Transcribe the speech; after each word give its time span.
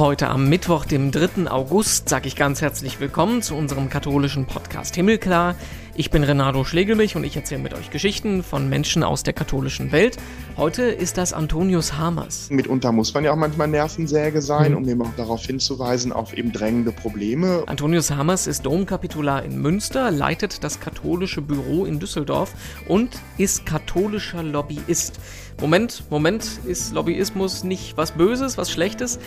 Heute 0.00 0.28
am 0.28 0.48
Mittwoch, 0.48 0.86
dem 0.86 1.10
3. 1.10 1.50
August, 1.50 2.08
sage 2.08 2.26
ich 2.26 2.34
ganz 2.34 2.62
herzlich 2.62 3.00
willkommen 3.00 3.42
zu 3.42 3.54
unserem 3.54 3.90
katholischen 3.90 4.46
Podcast 4.46 4.94
Himmelklar. 4.94 5.56
Ich 5.96 6.10
bin 6.10 6.22
Renato 6.22 6.64
Schlegelmich 6.64 7.16
und 7.16 7.24
ich 7.24 7.36
erzähle 7.36 7.62
mit 7.62 7.74
euch 7.74 7.90
Geschichten 7.90 8.44
von 8.44 8.68
Menschen 8.68 9.02
aus 9.02 9.24
der 9.24 9.32
katholischen 9.32 9.90
Welt. 9.90 10.16
Heute 10.56 10.82
ist 10.82 11.18
das 11.18 11.32
Antonius 11.32 11.98
Hamers. 11.98 12.48
Mitunter 12.48 12.92
muss 12.92 13.12
man 13.12 13.24
ja 13.24 13.32
auch 13.32 13.36
manchmal 13.36 13.66
Nervensäge 13.66 14.40
sein, 14.40 14.72
mhm. 14.72 14.78
um 14.78 14.88
eben 14.88 15.02
auch 15.02 15.14
darauf 15.16 15.44
hinzuweisen, 15.44 16.12
auf 16.12 16.32
eben 16.32 16.52
drängende 16.52 16.92
Probleme. 16.92 17.64
Antonius 17.66 18.12
Hamers 18.12 18.46
ist 18.46 18.64
Domkapitular 18.66 19.42
in 19.42 19.60
Münster, 19.60 20.12
leitet 20.12 20.62
das 20.62 20.78
katholische 20.78 21.42
Büro 21.42 21.84
in 21.84 21.98
Düsseldorf 21.98 22.54
und 22.86 23.10
ist 23.36 23.66
katholischer 23.66 24.42
Lobbyist. 24.42 25.18
Moment, 25.60 26.04
Moment, 26.08 26.60
ist 26.64 26.94
Lobbyismus 26.94 27.64
nicht 27.64 27.98
was 27.98 28.12
Böses, 28.12 28.56
was 28.56 28.70
Schlechtes? 28.70 29.18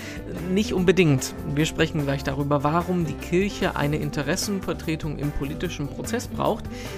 Nicht 0.52 0.73
unbedingt. 0.73 1.35
Wir 1.53 1.67
sprechen 1.67 2.05
gleich 2.05 2.23
darüber, 2.23 2.63
warum 2.63 3.05
die 3.05 3.13
Kirche 3.13 3.75
eine 3.75 3.97
Interessenvertretung 3.97 5.19
im 5.19 5.30
politischen 5.30 5.88
Prozess 5.88 6.27
braucht, 6.27 6.52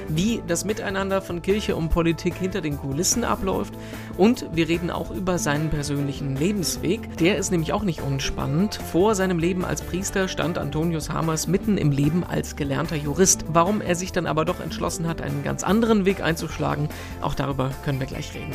wie 0.08 0.41
das 0.48 0.66
Miteinander 0.66 1.22
von 1.22 1.41
Kirche 1.41 1.76
und 1.76 1.90
Politik 1.90 2.36
hinter 2.36 2.62
den 2.62 2.77
Kulissen 2.77 3.23
abläuft 3.23 3.73
und 4.18 4.46
wir 4.54 4.68
reden 4.68 4.90
auch 4.90 5.12
über 5.12 5.38
seinen 5.38 5.70
persönlichen 5.70 6.36
Lebensweg. 6.36 7.18
Der 7.18 7.38
ist 7.38 7.52
nämlich 7.52 7.73
auch 7.73 7.84
nicht 7.84 8.02
unspannend. 8.02 8.76
Vor 8.76 9.16
seinem 9.16 9.40
Leben 9.40 9.66
als 9.66 9.82
Priester 9.82 10.27
stand 10.27 10.58
Antonius 10.58 11.10
Hamers 11.10 11.48
mitten 11.48 11.77
im 11.77 11.91
Leben 11.91 12.23
als 12.23 12.55
gelernter 12.55 12.96
Jurist. 12.96 13.46
Warum 13.48 13.82
er 13.82 13.96
sich 13.96 14.12
dann 14.12 14.27
aber 14.27 14.46
doch 14.46 14.60
entschlossen 14.60 15.08
hat, 15.08 15.22
einen 15.22 15.44
ganz 15.44 15.63
anderen 15.63 16.05
Weg 16.05 16.22
einzuschlagen, 16.22 16.90
auch 17.22 17.35
darüber 17.35 17.72
können 17.84 17.99
wir 17.99 18.07
gleich 18.07 18.34
reden. 18.34 18.54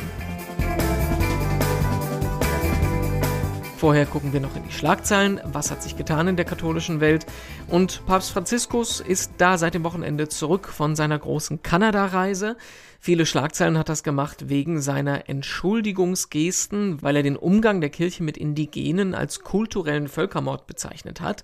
Vorher 3.81 4.05
gucken 4.05 4.31
wir 4.31 4.39
noch 4.39 4.55
in 4.55 4.61
die 4.61 4.71
Schlagzeilen. 4.71 5.41
Was 5.43 5.71
hat 5.71 5.81
sich 5.81 5.97
getan 5.97 6.27
in 6.27 6.35
der 6.35 6.45
katholischen 6.45 6.99
Welt? 6.99 7.25
Und 7.67 8.05
Papst 8.05 8.29
Franziskus 8.29 8.99
ist 8.99 9.31
da 9.39 9.57
seit 9.57 9.73
dem 9.73 9.83
Wochenende 9.83 10.27
zurück 10.27 10.67
von 10.67 10.95
seiner 10.95 11.17
großen 11.17 11.63
Kanada-Reise. 11.63 12.57
Viele 13.03 13.25
Schlagzeilen 13.25 13.79
hat 13.79 13.89
das 13.89 14.03
gemacht 14.03 14.47
wegen 14.49 14.79
seiner 14.79 15.27
Entschuldigungsgesten, 15.27 17.01
weil 17.01 17.15
er 17.15 17.23
den 17.23 17.35
Umgang 17.35 17.81
der 17.81 17.89
Kirche 17.89 18.21
mit 18.21 18.37
Indigenen 18.37 19.15
als 19.15 19.39
kulturellen 19.39 20.07
Völkermord 20.07 20.67
bezeichnet 20.67 21.19
hat. 21.19 21.43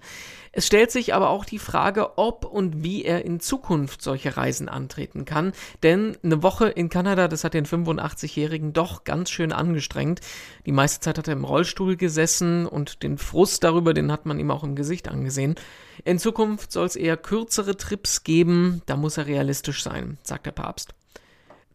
Es 0.51 0.67
stellt 0.67 0.91
sich 0.91 1.15
aber 1.15 1.31
auch 1.31 1.45
die 1.45 1.57
Frage, 1.57 2.19
ob 2.19 2.45
und 2.45 2.83
wie 2.83 3.03
er 3.03 3.25
in 3.25 3.39
Zukunft 3.39 4.03
solche 4.03 4.37
Reisen 4.37 4.69
antreten 4.69 5.25
kann. 5.25 5.51
Denn 5.81 6.15
eine 6.21 6.43
Woche 6.43 6.67
in 6.67 6.89
Kanada, 6.89 7.27
das 7.27 7.43
hat 7.43 7.55
den 7.55 7.65
85-Jährigen 7.65 8.73
doch 8.73 9.03
ganz 9.03 9.31
schön 9.31 9.51
angestrengt. 9.51 10.21
Die 10.67 10.71
meiste 10.71 10.99
Zeit 10.99 11.17
hat 11.17 11.27
er 11.27 11.33
im 11.33 11.43
Rollstuhl 11.43 11.97
gesessen 11.97 12.67
und 12.67 13.01
den 13.01 13.17
Frust 13.17 13.63
darüber, 13.63 13.95
den 13.95 14.11
hat 14.11 14.27
man 14.27 14.39
ihm 14.39 14.51
auch 14.51 14.63
im 14.63 14.75
Gesicht 14.75 15.07
angesehen. 15.07 15.55
In 16.05 16.19
Zukunft 16.19 16.71
soll 16.71 16.85
es 16.85 16.95
eher 16.95 17.17
kürzere 17.17 17.75
Trips 17.77 18.23
geben, 18.23 18.83
da 18.85 18.95
muss 18.95 19.17
er 19.17 19.25
realistisch 19.25 19.81
sein, 19.81 20.19
sagt 20.21 20.45
der 20.45 20.51
Papst 20.51 20.93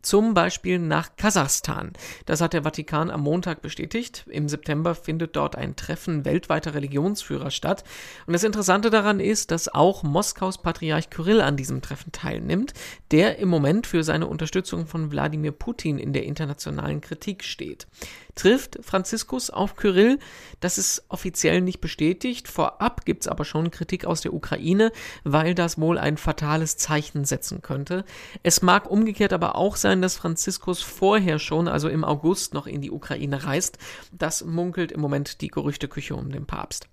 zum 0.02 0.34
Beispiel 0.34 0.78
nach 0.78 1.16
Kasachstan. 1.16 1.92
Das 2.26 2.40
hat 2.40 2.52
der 2.52 2.64
Vatikan 2.64 3.10
am 3.10 3.22
Montag 3.22 3.62
bestätigt. 3.62 4.24
Im 4.28 4.48
September 4.48 4.94
findet 4.94 5.36
dort 5.36 5.56
ein 5.56 5.76
Treffen 5.76 6.24
weltweiter 6.24 6.74
Religionsführer 6.74 7.50
statt. 7.50 7.84
Und 8.26 8.32
das 8.32 8.44
Interessante 8.44 8.90
daran 8.90 9.20
ist, 9.20 9.50
dass 9.50 9.72
auch 9.72 10.02
Moskaus 10.02 10.60
Patriarch 10.60 11.10
Kyrill 11.10 11.40
an 11.40 11.56
diesem 11.56 11.80
Treffen 11.80 12.12
teilnimmt, 12.12 12.74
der 13.10 13.38
im 13.38 13.48
Moment 13.48 13.86
für 13.86 14.04
seine 14.04 14.26
Unterstützung 14.26 14.86
von 14.86 15.10
Wladimir 15.10 15.52
Putin 15.52 15.98
in 15.98 16.12
der 16.12 16.24
internationalen 16.24 17.00
Kritik 17.00 17.44
steht 17.44 17.86
trifft 18.34 18.78
Franziskus 18.82 19.50
auf 19.50 19.76
Kyrill. 19.76 20.18
Das 20.60 20.78
ist 20.78 21.04
offiziell 21.08 21.60
nicht 21.60 21.80
bestätigt. 21.80 22.48
Vorab 22.48 23.04
gibt 23.04 23.22
es 23.22 23.28
aber 23.28 23.44
schon 23.44 23.70
Kritik 23.70 24.04
aus 24.04 24.20
der 24.20 24.32
Ukraine, 24.32 24.92
weil 25.24 25.54
das 25.54 25.78
wohl 25.78 25.98
ein 25.98 26.16
fatales 26.16 26.76
Zeichen 26.76 27.24
setzen 27.24 27.62
könnte. 27.62 28.04
Es 28.42 28.62
mag 28.62 28.90
umgekehrt 28.90 29.32
aber 29.32 29.56
auch 29.56 29.76
sein, 29.76 29.91
dass 30.00 30.16
Franziskus 30.16 30.80
vorher 30.80 31.38
schon, 31.38 31.68
also 31.68 31.88
im 31.88 32.04
August, 32.04 32.54
noch 32.54 32.66
in 32.66 32.80
die 32.80 32.90
Ukraine 32.90 33.44
reist. 33.44 33.78
Das 34.12 34.44
munkelt 34.44 34.92
im 34.92 35.00
Moment 35.00 35.40
die 35.40 35.48
Gerüchteküche 35.48 36.14
um 36.14 36.30
den 36.30 36.46
Papst. 36.46 36.88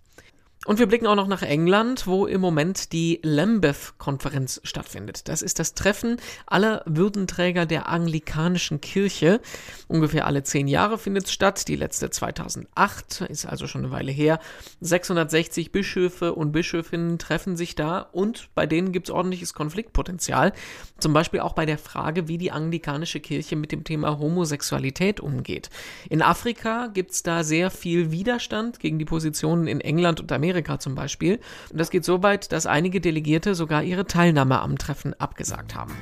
Und 0.66 0.78
wir 0.78 0.88
blicken 0.88 1.08
auch 1.08 1.16
noch 1.16 1.28
nach 1.28 1.42
England, 1.42 2.06
wo 2.06 2.26
im 2.26 2.42
Moment 2.42 2.92
die 2.92 3.22
Lambeth-Konferenz 3.24 4.60
stattfindet. 4.66 5.30
Das 5.30 5.42
ist 5.42 5.58
das 5.58 5.74
Treffen 5.74 6.18
aller 6.48 6.84
Würdenträger 6.86 7.66
der 7.66 7.88
anglikanischen 7.88 8.82
Kirche. 8.82 9.40
Ungefähr 9.88 10.28
alle 10.28 10.44
zehn 10.44 10.68
Jahre 10.68 10.98
findet 10.98 11.28
es 11.28 11.32
statt. 11.32 11.70
Die 11.70 11.78
letzte 11.78 12.10
2008 12.10 13.22
ist 13.30 13.46
also 13.46 13.68
schon 13.68 13.86
eine 13.86 13.92
Weile 13.92 14.12
her. 14.12 14.40
660 14.82 15.72
Bischöfe 15.72 16.34
und 16.36 16.52
Bischöfinnen 16.52 17.20
treffen 17.20 17.56
sich 17.56 17.76
da 17.76 18.02
und 18.12 18.50
bei 18.54 18.66
denen 18.66 18.92
gibt 18.92 19.08
es 19.08 19.16
ordentliches 19.16 19.54
Konfliktpotenzial. 19.54 20.52
Zum 21.00 21.14
Beispiel 21.14 21.40
auch 21.40 21.54
bei 21.54 21.66
der 21.66 21.78
Frage, 21.78 22.28
wie 22.28 22.38
die 22.38 22.52
anglikanische 22.52 23.22
Kirche 23.22 23.56
mit 23.56 23.72
dem 23.72 23.86
Thema 23.86 24.20
Homosexualität 24.20 25.22
umgeht. 25.22 25.70
In 26.10 26.22
Afrika 26.22 26.88
gibt 26.88 27.12
es 27.12 27.24
da 27.24 27.46
sehr 27.46 27.72
viel 27.72 28.12
Widerstand 28.12 28.82
gegen 28.82 29.00
die 29.00 29.06
Positionen 29.06 29.66
in 29.66 29.80
England 29.80 30.20
und 30.20 30.30
Amerika. 30.34 30.49
Amerika 30.50 30.80
zum 30.80 30.96
Beispiel. 30.96 31.40
Und 31.70 31.80
das 31.80 31.92
geht 31.92 32.04
so 32.04 32.24
weit, 32.24 32.52
dass 32.52 32.66
einige 32.66 33.00
Delegierte 33.00 33.54
sogar 33.54 33.84
ihre 33.84 34.06
Teilnahme 34.06 34.60
am 34.62 34.80
Treffen 34.80 35.14
abgesagt 35.14 35.76
haben. 35.76 35.94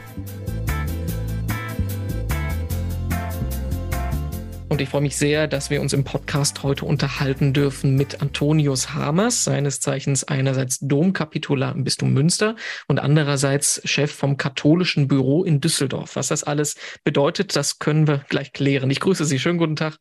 Und 4.69 4.81
ich 4.81 4.89
freue 4.89 5.01
mich 5.01 5.17
sehr, 5.17 5.47
dass 5.47 5.69
wir 5.69 5.81
uns 5.81 5.91
im 5.91 6.03
Podcast 6.03 6.63
heute 6.63 6.85
unterhalten 6.85 7.51
dürfen 7.51 7.95
mit 7.95 8.21
Antonius 8.21 8.93
Hamers, 8.93 9.43
seines 9.43 9.79
Zeichens 9.81 10.23
einerseits 10.23 10.79
Domkapitular 10.79 11.73
im 11.73 11.83
Bistum 11.83 12.13
Münster 12.13 12.55
und 12.87 12.99
andererseits 12.99 13.81
Chef 13.85 14.13
vom 14.13 14.37
katholischen 14.37 15.07
Büro 15.07 15.43
in 15.43 15.59
Düsseldorf. 15.59 16.15
Was 16.15 16.27
das 16.27 16.43
alles 16.43 16.75
bedeutet, 17.03 17.55
das 17.55 17.79
können 17.79 18.07
wir 18.07 18.23
gleich 18.29 18.53
klären. 18.53 18.89
Ich 18.91 18.99
grüße 18.99 19.25
Sie. 19.25 19.39
Schönen 19.39 19.57
guten 19.57 19.75
Tag. 19.75 19.97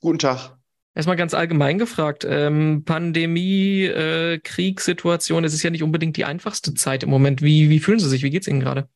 Guten 0.00 0.18
Tag. 0.18 0.61
Erstmal 0.94 1.16
ganz 1.16 1.32
allgemein 1.32 1.78
gefragt, 1.78 2.26
ähm, 2.28 2.84
Pandemie, 2.84 3.84
äh, 3.84 4.38
Kriegssituation, 4.38 5.44
es 5.44 5.54
ist 5.54 5.62
ja 5.62 5.70
nicht 5.70 5.82
unbedingt 5.82 6.18
die 6.18 6.26
einfachste 6.26 6.74
Zeit 6.74 7.02
im 7.02 7.08
Moment. 7.08 7.40
Wie, 7.40 7.70
wie 7.70 7.80
fühlen 7.80 7.98
Sie 7.98 8.08
sich? 8.08 8.22
Wie 8.22 8.30
geht 8.30 8.42
es 8.42 8.48
Ihnen 8.48 8.60
gerade? 8.60 8.88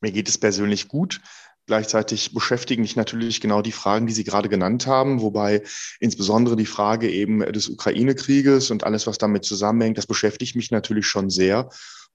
Mir 0.00 0.12
geht 0.12 0.28
es 0.28 0.38
persönlich 0.38 0.86
gut. 0.86 1.20
Gleichzeitig 1.66 2.34
beschäftigen 2.34 2.82
mich 2.82 2.96
natürlich 2.96 3.40
genau 3.40 3.62
die 3.62 3.72
Fragen, 3.72 4.06
die 4.06 4.12
Sie 4.12 4.24
gerade 4.24 4.48
genannt 4.48 4.86
haben, 4.86 5.20
wobei 5.20 5.62
insbesondere 6.00 6.56
die 6.56 6.66
Frage 6.66 7.10
eben 7.10 7.40
des 7.52 7.68
Ukraine-Krieges 7.68 8.70
und 8.70 8.84
alles, 8.84 9.06
was 9.06 9.18
damit 9.18 9.44
zusammenhängt, 9.44 9.98
das 9.98 10.06
beschäftigt 10.06 10.56
mich 10.56 10.70
natürlich 10.70 11.06
schon 11.06 11.30
sehr. 11.30 11.68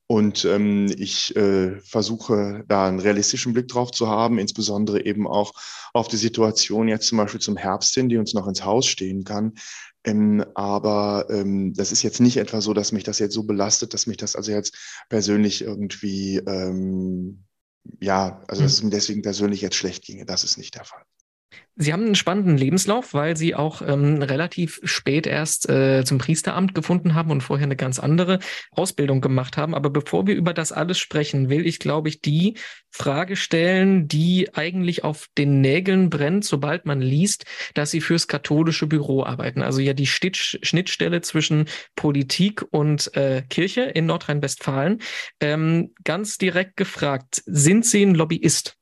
Und 0.08 0.46
ähm, 0.46 0.94
ich 0.98 1.36
äh, 1.36 1.80
versuche 1.82 2.64
da 2.68 2.88
einen 2.88 3.00
realistischen 3.00 3.54
Blick 3.54 3.68
drauf 3.68 3.90
zu 3.92 4.08
haben, 4.08 4.38
insbesondere 4.38 5.04
eben 5.04 5.28
auch 5.28 5.54
auf 5.94 6.08
die 6.08 6.18
Situation 6.18 6.88
jetzt 6.88 7.08
zum 7.08 7.18
Beispiel 7.18 7.42
zum 7.42 7.58
Herbst 7.58 7.96
hin, 7.96 8.10
die 8.10 8.18
uns 8.18 8.34
noch 8.36 8.48
ins 8.48 8.64
Haus 8.64 8.86
stehen 8.86 9.24
kann. 9.24 9.54
Ähm, 10.04 10.46
aber 10.54 11.26
ähm, 11.32 11.74
das 11.74 11.92
ist 11.92 12.04
jetzt 12.04 12.22
nicht 12.22 12.38
etwa 12.38 12.62
so, 12.62 12.74
dass 12.74 12.92
mich 12.92 13.04
das 13.04 13.18
jetzt 13.18 13.34
so 13.34 13.44
belastet, 13.44 13.96
dass 13.96 14.06
mich 14.06 14.18
das 14.18 14.36
also 14.36 14.52
jetzt 14.52 14.78
persönlich 15.10 15.64
irgendwie, 15.64 16.38
ähm, 16.38 17.44
ja, 18.00 18.44
also 18.48 18.62
dass 18.62 18.74
es 18.74 18.84
mir 18.84 18.92
deswegen 18.92 19.24
persönlich 19.24 19.62
jetzt 19.62 19.76
schlecht 19.76 20.04
ginge. 20.04 20.26
Das 20.26 20.44
ist 20.44 20.58
nicht 20.58 20.76
der 20.76 20.86
Fall. 20.86 21.04
Sie 21.78 21.92
haben 21.92 22.06
einen 22.06 22.16
spannenden 22.16 22.58
Lebenslauf, 22.58 23.14
weil 23.14 23.36
Sie 23.36 23.54
auch 23.54 23.82
ähm, 23.82 24.22
relativ 24.22 24.80
spät 24.86 25.28
erst 25.28 25.68
äh, 25.70 26.06
zum 26.06 26.20
Priesteramt 26.20 26.74
gefunden 26.74 27.16
haben 27.16 27.32
und 27.32 27.42
vorher 27.42 27.66
eine 27.66 27.76
ganz 27.76 28.00
andere 28.00 28.40
Ausbildung 28.72 29.20
gemacht 29.20 29.58
haben. 29.58 29.76
Aber 29.76 29.90
bevor 29.90 30.26
wir 30.26 30.36
über 30.36 30.54
das 30.54 30.72
alles 30.72 31.00
sprechen, 31.00 31.50
will 31.50 31.68
ich, 31.68 31.80
glaube 31.80 32.08
ich, 32.08 32.22
die 32.22 32.56
Frage 32.92 33.36
stellen, 33.36 34.08
die 34.08 34.56
eigentlich 34.56 35.04
auf 35.04 35.28
den 35.38 35.60
Nägeln 35.60 36.10
brennt, 36.10 36.46
sobald 36.46 36.86
man 36.86 37.02
liest, 37.02 37.44
dass 37.74 37.92
Sie 37.92 38.00
fürs 38.00 38.30
katholische 38.30 38.88
Büro 38.88 39.24
arbeiten. 39.24 39.62
Also 39.62 39.82
ja 39.82 39.94
die 39.94 40.08
Stitch 40.08 40.58
Schnittstelle 40.62 41.20
zwischen 41.20 41.66
Politik 41.98 42.64
und 42.72 43.14
äh, 43.18 43.42
Kirche 43.50 43.82
in 43.82 44.06
Nordrhein-Westfalen. 44.06 45.02
Ähm, 45.42 45.94
ganz 46.06 46.38
direkt 46.38 46.78
gefragt, 46.78 47.44
sind 47.46 47.86
Sie 47.86 48.02
ein 48.02 48.16
Lobbyist? 48.16 48.78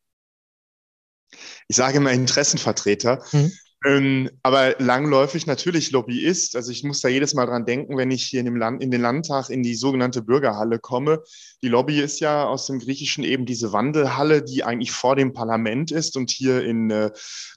Ich 1.67 1.75
sage 1.75 1.97
immer 1.97 2.11
Interessenvertreter. 2.11 3.23
Mhm. 3.31 3.51
Ähm, 3.85 4.29
aber 4.43 4.75
langläufig 4.79 5.45
natürlich 5.45 5.91
Lobbyist. 5.91 6.55
Also 6.55 6.71
ich 6.71 6.83
muss 6.83 7.01
da 7.01 7.09
jedes 7.09 7.33
Mal 7.33 7.45
dran 7.45 7.65
denken, 7.65 7.97
wenn 7.97 8.11
ich 8.11 8.23
hier 8.23 8.39
in, 8.39 8.45
dem 8.45 8.55
Land, 8.55 8.81
in 8.81 8.91
den 8.91 9.01
Landtag 9.01 9.49
in 9.49 9.61
die 9.61 9.75
sogenannte 9.75 10.21
Bürgerhalle 10.21 10.79
komme. 10.79 11.21
Die 11.61 11.67
Lobby 11.67 11.99
ist 11.99 12.21
ja 12.21 12.45
aus 12.45 12.67
dem 12.67 12.79
Griechischen 12.79 13.25
eben 13.25 13.45
diese 13.45 13.73
Wandelhalle, 13.73 14.41
die 14.41 14.63
eigentlich 14.63 14.93
vor 14.93 15.17
dem 15.17 15.33
Parlament 15.33 15.91
ist. 15.91 16.15
Und 16.15 16.31
hier 16.31 16.63
in 16.63 16.91
äh, 16.91 17.11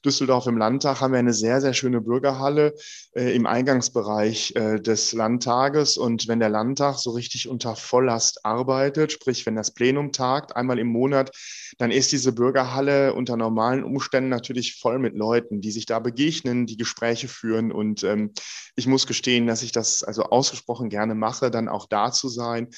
Düsseldorf 0.05 0.46
im 0.46 0.58
Landtag 0.58 1.00
haben 1.00 1.12
wir 1.12 1.20
eine 1.20 1.32
sehr, 1.32 1.61
sehr 1.61 1.75
schöne 1.75 2.00
Bürgerhalle 2.00 2.75
äh, 3.14 3.32
im 3.34 3.46
Eingangsbereich 3.46 4.55
äh, 4.56 4.81
des 4.81 5.12
Landtages. 5.12 5.96
Und 5.96 6.26
wenn 6.26 6.40
der 6.40 6.49
Landtag 6.49 6.99
so 6.99 7.12
richtig 7.12 7.49
unter 7.49 7.76
Volllast 7.76 8.44
arbeitet, 8.44 9.12
sprich 9.12 9.46
wenn 9.46 9.55
das 9.55 9.73
Plenum 9.73 10.11
tagt, 10.11 10.56
einmal 10.56 10.81
im 10.81 10.88
Monat, 10.88 11.31
dann 11.78 11.93
ist 11.93 12.11
diese 12.11 12.32
Bürgerhalle 12.32 13.14
unter 13.14 13.37
normalen 13.37 13.84
Umständen 13.84 14.31
natürlich 14.31 14.75
voll 14.75 14.99
mit 14.99 15.14
Leuten, 15.14 15.61
die 15.61 15.70
sich 15.70 15.87
da 15.87 16.00
begegnen 16.00 16.15
begegnen, 16.16 16.66
die 16.66 16.76
Gespräche 16.76 17.28
führen. 17.28 17.70
Und 17.70 18.02
ähm, 18.02 18.32
ich 18.74 18.86
muss 18.86 19.06
gestehen, 19.06 19.46
dass 19.46 19.62
ich 19.62 19.72
das 19.72 20.02
also 20.02 20.24
ausgesprochen 20.24 20.88
gerne 20.88 21.14
mache, 21.14 21.50
dann 21.50 21.68
auch 21.68 21.86
da 21.86 22.10
zu 22.10 22.28
sein 22.28 22.68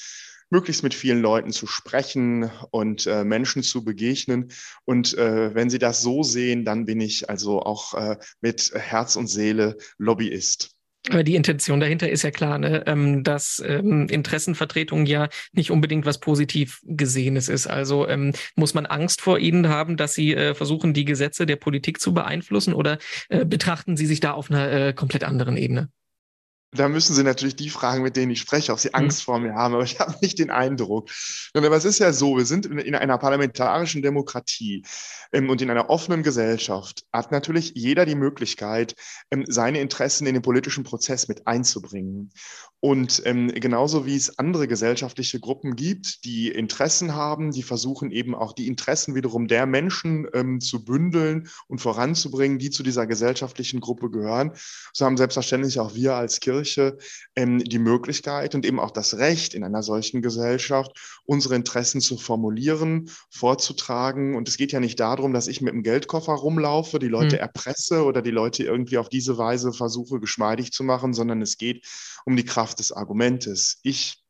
möglichst 0.51 0.81
mit 0.81 0.95
vielen 0.95 1.21
Leuten 1.21 1.51
zu 1.51 1.67
sprechen 1.67 2.49
und 2.71 3.05
äh, 3.05 3.23
Menschen 3.23 3.61
zu 3.61 3.83
begegnen. 3.83 4.51
Und 4.83 5.15
äh, 5.15 5.53
wenn 5.53 5.69
Sie 5.69 5.77
das 5.77 6.01
so 6.01 6.23
sehen, 6.23 6.65
dann 6.65 6.85
bin 6.85 6.99
ich 7.01 7.29
also 7.29 7.61
auch 7.61 7.93
äh, 7.93 8.17
mit 8.41 8.71
Herz 8.73 9.15
und 9.15 9.27
Seele 9.27 9.77
Lobbyist. 9.99 10.78
Aber 11.09 11.23
die 11.23 11.35
Intention 11.35 11.79
dahinter 11.79 12.09
ist 12.09 12.23
ja 12.23 12.31
klar, 12.31 12.57
ne? 12.57 12.83
ähm, 12.85 13.23
dass 13.23 13.61
ähm, 13.65 14.07
Interessenvertretung 14.09 15.05
ja 15.05 15.27
nicht 15.53 15.71
unbedingt 15.71 16.05
was 16.05 16.19
positiv 16.19 16.79
Gesehenes 16.83 17.49
ist. 17.49 17.67
Also 17.67 18.07
ähm, 18.07 18.33
muss 18.55 18.73
man 18.73 18.85
Angst 18.85 19.21
vor 19.21 19.39
ihnen 19.39 19.69
haben, 19.69 19.97
dass 19.97 20.13
sie 20.13 20.35
äh, 20.35 20.53
versuchen, 20.53 20.93
die 20.93 21.05
Gesetze 21.05 21.45
der 21.45 21.55
Politik 21.55 21.99
zu 21.99 22.13
beeinflussen 22.13 22.73
oder 22.73 22.99
äh, 23.29 23.45
betrachten 23.45 23.97
sie 23.97 24.05
sich 24.05 24.19
da 24.19 24.31
auf 24.33 24.51
einer 24.51 24.71
äh, 24.71 24.93
komplett 24.93 25.23
anderen 25.23 25.57
Ebene? 25.57 25.89
Da 26.71 26.87
müssen 26.87 27.15
Sie 27.15 27.23
natürlich 27.23 27.55
die 27.55 27.71
fragen, 27.71 28.03
mit 28.03 28.15
denen 28.15 28.31
ich 28.31 28.41
spreche, 28.41 28.71
ob 28.71 28.79
sie 28.79 28.89
mhm. 28.89 28.95
Angst 28.95 29.23
vor 29.23 29.39
mir 29.39 29.55
haben, 29.55 29.73
aber 29.73 29.83
ich 29.83 29.99
habe 29.99 30.15
nicht 30.21 30.37
den 30.37 30.51
Eindruck. 30.51 31.09
Aber 31.53 31.75
es 31.75 31.85
ist 31.85 31.97
ja 31.97 32.13
so, 32.13 32.37
wir 32.37 32.45
sind 32.45 32.67
in 32.67 32.93
einer 32.93 33.17
parlamentarischen 33.17 34.03
Demokratie 34.03 34.83
ähm, 35.31 35.49
und 35.49 35.63
in 35.63 35.71
einer 35.71 35.89
offenen 35.89 36.21
Gesellschaft 36.21 37.05
hat 37.11 37.31
natürlich 37.31 37.73
jeder 37.75 38.05
die 38.05 38.15
Möglichkeit, 38.15 38.95
ähm, 39.31 39.45
seine 39.47 39.81
Interessen 39.81 40.27
in 40.27 40.35
den 40.35 40.43
politischen 40.43 40.83
Prozess 40.83 41.27
mit 41.27 41.47
einzubringen. 41.47 42.31
Und 42.81 43.23
ähm, 43.25 43.49
genauso 43.49 44.05
wie 44.05 44.15
es 44.15 44.37
andere 44.37 44.67
gesellschaftliche 44.67 45.39
Gruppen 45.39 45.75
gibt, 45.75 46.23
die 46.23 46.49
Interessen 46.49 47.13
haben, 47.13 47.51
die 47.51 47.63
versuchen 47.63 48.11
eben 48.11 48.35
auch 48.35 48.53
die 48.53 48.67
Interessen 48.67 49.15
wiederum 49.15 49.47
der 49.47 49.65
Menschen 49.65 50.27
ähm, 50.33 50.61
zu 50.61 50.85
bündeln 50.85 51.49
und 51.67 51.81
voranzubringen, 51.81 52.57
die 52.57 52.69
zu 52.69 52.83
dieser 52.83 53.05
gesellschaftlichen 53.05 53.81
Gruppe 53.81 54.09
gehören, 54.09 54.51
so 54.93 55.05
haben 55.05 55.17
selbstverständlich 55.17 55.79
auch 55.79 55.93
wir 55.95 56.13
als 56.13 56.39
Kirche 56.39 56.58
ähm, 57.35 57.59
die 57.59 57.79
Möglichkeit 57.79 58.55
und 58.55 58.65
eben 58.65 58.79
auch 58.79 58.91
das 58.91 59.17
Recht 59.17 59.53
in 59.53 59.63
einer 59.63 59.83
solchen 59.83 60.21
Gesellschaft, 60.21 60.91
unsere 61.25 61.55
Interessen 61.55 62.01
zu 62.01 62.17
formulieren, 62.17 63.09
vorzutragen. 63.29 64.35
Und 64.35 64.47
es 64.47 64.57
geht 64.57 64.71
ja 64.71 64.79
nicht 64.79 64.99
darum, 64.99 65.33
dass 65.33 65.47
ich 65.47 65.61
mit 65.61 65.73
dem 65.73 65.83
Geldkoffer 65.83 66.33
rumlaufe, 66.33 66.99
die 66.99 67.07
Leute 67.07 67.35
hm. 67.35 67.41
erpresse 67.41 68.03
oder 68.03 68.21
die 68.21 68.31
Leute 68.31 68.63
irgendwie 68.63 68.97
auf 68.97 69.09
diese 69.09 69.37
Weise 69.37 69.73
versuche, 69.73 70.19
geschmeidig 70.19 70.71
zu 70.71 70.83
machen, 70.83 71.13
sondern 71.13 71.41
es 71.41 71.57
geht 71.57 71.85
um 72.25 72.35
die 72.35 72.45
Kraft 72.45 72.59
Kraft 72.59 72.79
des 72.79 72.91
Argumentes. 72.91 73.79
Ich 73.83 74.21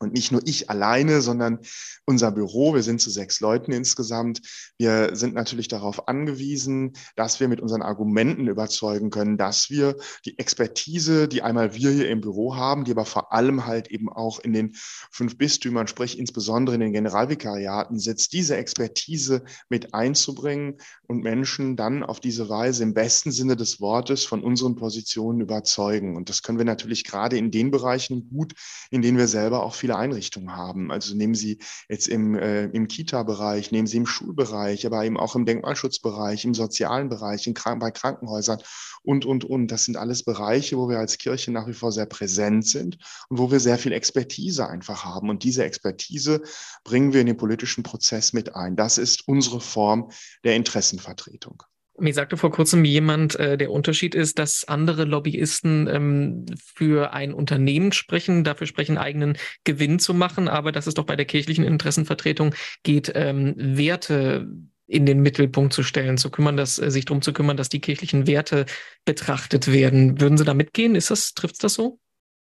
und 0.00 0.14
nicht 0.14 0.32
nur 0.32 0.40
ich 0.46 0.70
alleine, 0.70 1.20
sondern 1.20 1.58
unser 2.06 2.32
Büro, 2.32 2.74
wir 2.74 2.82
sind 2.82 3.00
zu 3.00 3.10
sechs 3.10 3.40
Leuten 3.40 3.70
insgesamt. 3.70 4.40
Wir 4.78 5.14
sind 5.14 5.34
natürlich 5.34 5.68
darauf 5.68 6.08
angewiesen, 6.08 6.94
dass 7.16 7.38
wir 7.38 7.48
mit 7.48 7.60
unseren 7.60 7.82
Argumenten 7.82 8.48
überzeugen 8.48 9.10
können, 9.10 9.36
dass 9.36 9.68
wir 9.68 9.96
die 10.24 10.38
Expertise, 10.38 11.28
die 11.28 11.42
einmal 11.42 11.74
wir 11.74 11.90
hier 11.90 12.08
im 12.08 12.22
Büro 12.22 12.56
haben, 12.56 12.84
die 12.84 12.92
aber 12.92 13.04
vor 13.04 13.32
allem 13.32 13.66
halt 13.66 13.88
eben 13.88 14.08
auch 14.08 14.40
in 14.40 14.54
den 14.54 14.72
fünf 15.10 15.36
Bistümern, 15.36 15.86
sprich 15.86 16.18
insbesondere 16.18 16.74
in 16.74 16.80
den 16.80 16.92
Generalvikariaten 16.92 17.98
sitzt, 17.98 18.32
diese 18.32 18.56
Expertise 18.56 19.44
mit 19.68 19.92
einzubringen 19.92 20.78
und 21.06 21.22
Menschen 21.22 21.76
dann 21.76 22.02
auf 22.02 22.20
diese 22.20 22.48
Weise 22.48 22.82
im 22.82 22.94
besten 22.94 23.32
Sinne 23.32 23.54
des 23.54 23.80
Wortes 23.80 24.24
von 24.24 24.42
unseren 24.42 24.76
Positionen 24.76 25.42
überzeugen. 25.42 26.16
Und 26.16 26.30
das 26.30 26.42
können 26.42 26.58
wir 26.58 26.64
natürlich 26.64 27.04
gerade 27.04 27.36
in 27.36 27.50
den 27.50 27.70
Bereichen 27.70 28.30
gut, 28.30 28.54
in 28.90 29.02
denen 29.02 29.18
wir 29.18 29.28
selber 29.28 29.62
auch 29.62 29.74
viel 29.74 29.89
viele 29.90 29.98
Einrichtungen 29.98 30.54
haben. 30.54 30.92
Also 30.92 31.16
nehmen 31.16 31.34
Sie 31.34 31.58
jetzt 31.88 32.06
im, 32.06 32.36
äh, 32.36 32.66
im 32.66 32.86
Kita-Bereich, 32.86 33.72
nehmen 33.72 33.88
Sie 33.88 33.96
im 33.96 34.06
Schulbereich, 34.06 34.86
aber 34.86 35.04
eben 35.04 35.18
auch 35.18 35.34
im 35.34 35.46
Denkmalschutzbereich, 35.46 36.44
im 36.44 36.54
sozialen 36.54 37.08
Bereich, 37.08 37.46
in 37.46 37.54
bei 37.54 37.90
Krankenhäusern 37.90 38.60
und, 39.02 39.24
und, 39.24 39.44
und. 39.44 39.68
Das 39.68 39.84
sind 39.84 39.96
alles 39.96 40.22
Bereiche, 40.22 40.78
wo 40.78 40.88
wir 40.88 40.98
als 40.98 41.18
Kirche 41.18 41.50
nach 41.50 41.66
wie 41.66 41.72
vor 41.72 41.90
sehr 41.90 42.06
präsent 42.06 42.66
sind 42.66 42.98
und 43.28 43.38
wo 43.38 43.50
wir 43.50 43.58
sehr 43.58 43.78
viel 43.78 43.92
Expertise 43.92 44.68
einfach 44.68 45.04
haben. 45.04 45.28
Und 45.28 45.42
diese 45.42 45.64
Expertise 45.64 46.42
bringen 46.84 47.12
wir 47.12 47.20
in 47.20 47.26
den 47.26 47.36
politischen 47.36 47.82
Prozess 47.82 48.32
mit 48.32 48.54
ein. 48.54 48.76
Das 48.76 48.96
ist 48.96 49.26
unsere 49.26 49.60
Form 49.60 50.10
der 50.44 50.54
Interessenvertretung. 50.54 51.64
Mir 52.00 52.14
sagte 52.14 52.36
vor 52.36 52.50
kurzem 52.50 52.84
jemand, 52.84 53.36
äh, 53.36 53.58
der 53.58 53.70
Unterschied 53.70 54.14
ist, 54.14 54.38
dass 54.38 54.66
andere 54.66 55.04
Lobbyisten 55.04 55.86
ähm, 55.86 56.46
für 56.74 57.12
ein 57.12 57.34
Unternehmen 57.34 57.92
sprechen, 57.92 58.42
dafür 58.44 58.66
sprechen, 58.66 58.98
eigenen 58.98 59.36
Gewinn 59.64 59.98
zu 59.98 60.14
machen, 60.14 60.48
aber 60.48 60.72
dass 60.72 60.86
es 60.86 60.94
doch 60.94 61.04
bei 61.04 61.16
der 61.16 61.26
kirchlichen 61.26 61.64
Interessenvertretung 61.64 62.54
geht, 62.82 63.12
ähm, 63.14 63.54
Werte 63.56 64.48
in 64.86 65.06
den 65.06 65.20
Mittelpunkt 65.20 65.72
zu 65.72 65.82
stellen, 65.82 66.18
zu 66.18 66.30
kümmern, 66.30 66.56
dass 66.56 66.78
äh, 66.78 66.90
sich 66.90 67.04
darum 67.04 67.22
zu 67.22 67.32
kümmern, 67.32 67.56
dass 67.56 67.68
die 67.68 67.80
kirchlichen 67.80 68.26
Werte 68.26 68.66
betrachtet 69.04 69.70
werden. 69.72 70.20
Würden 70.20 70.36
Sie 70.36 70.44
da 70.44 70.54
mitgehen? 70.54 70.94
Ist 70.94 71.10
das, 71.10 71.34
trifft 71.34 71.62
das 71.62 71.74
so? 71.74 72.00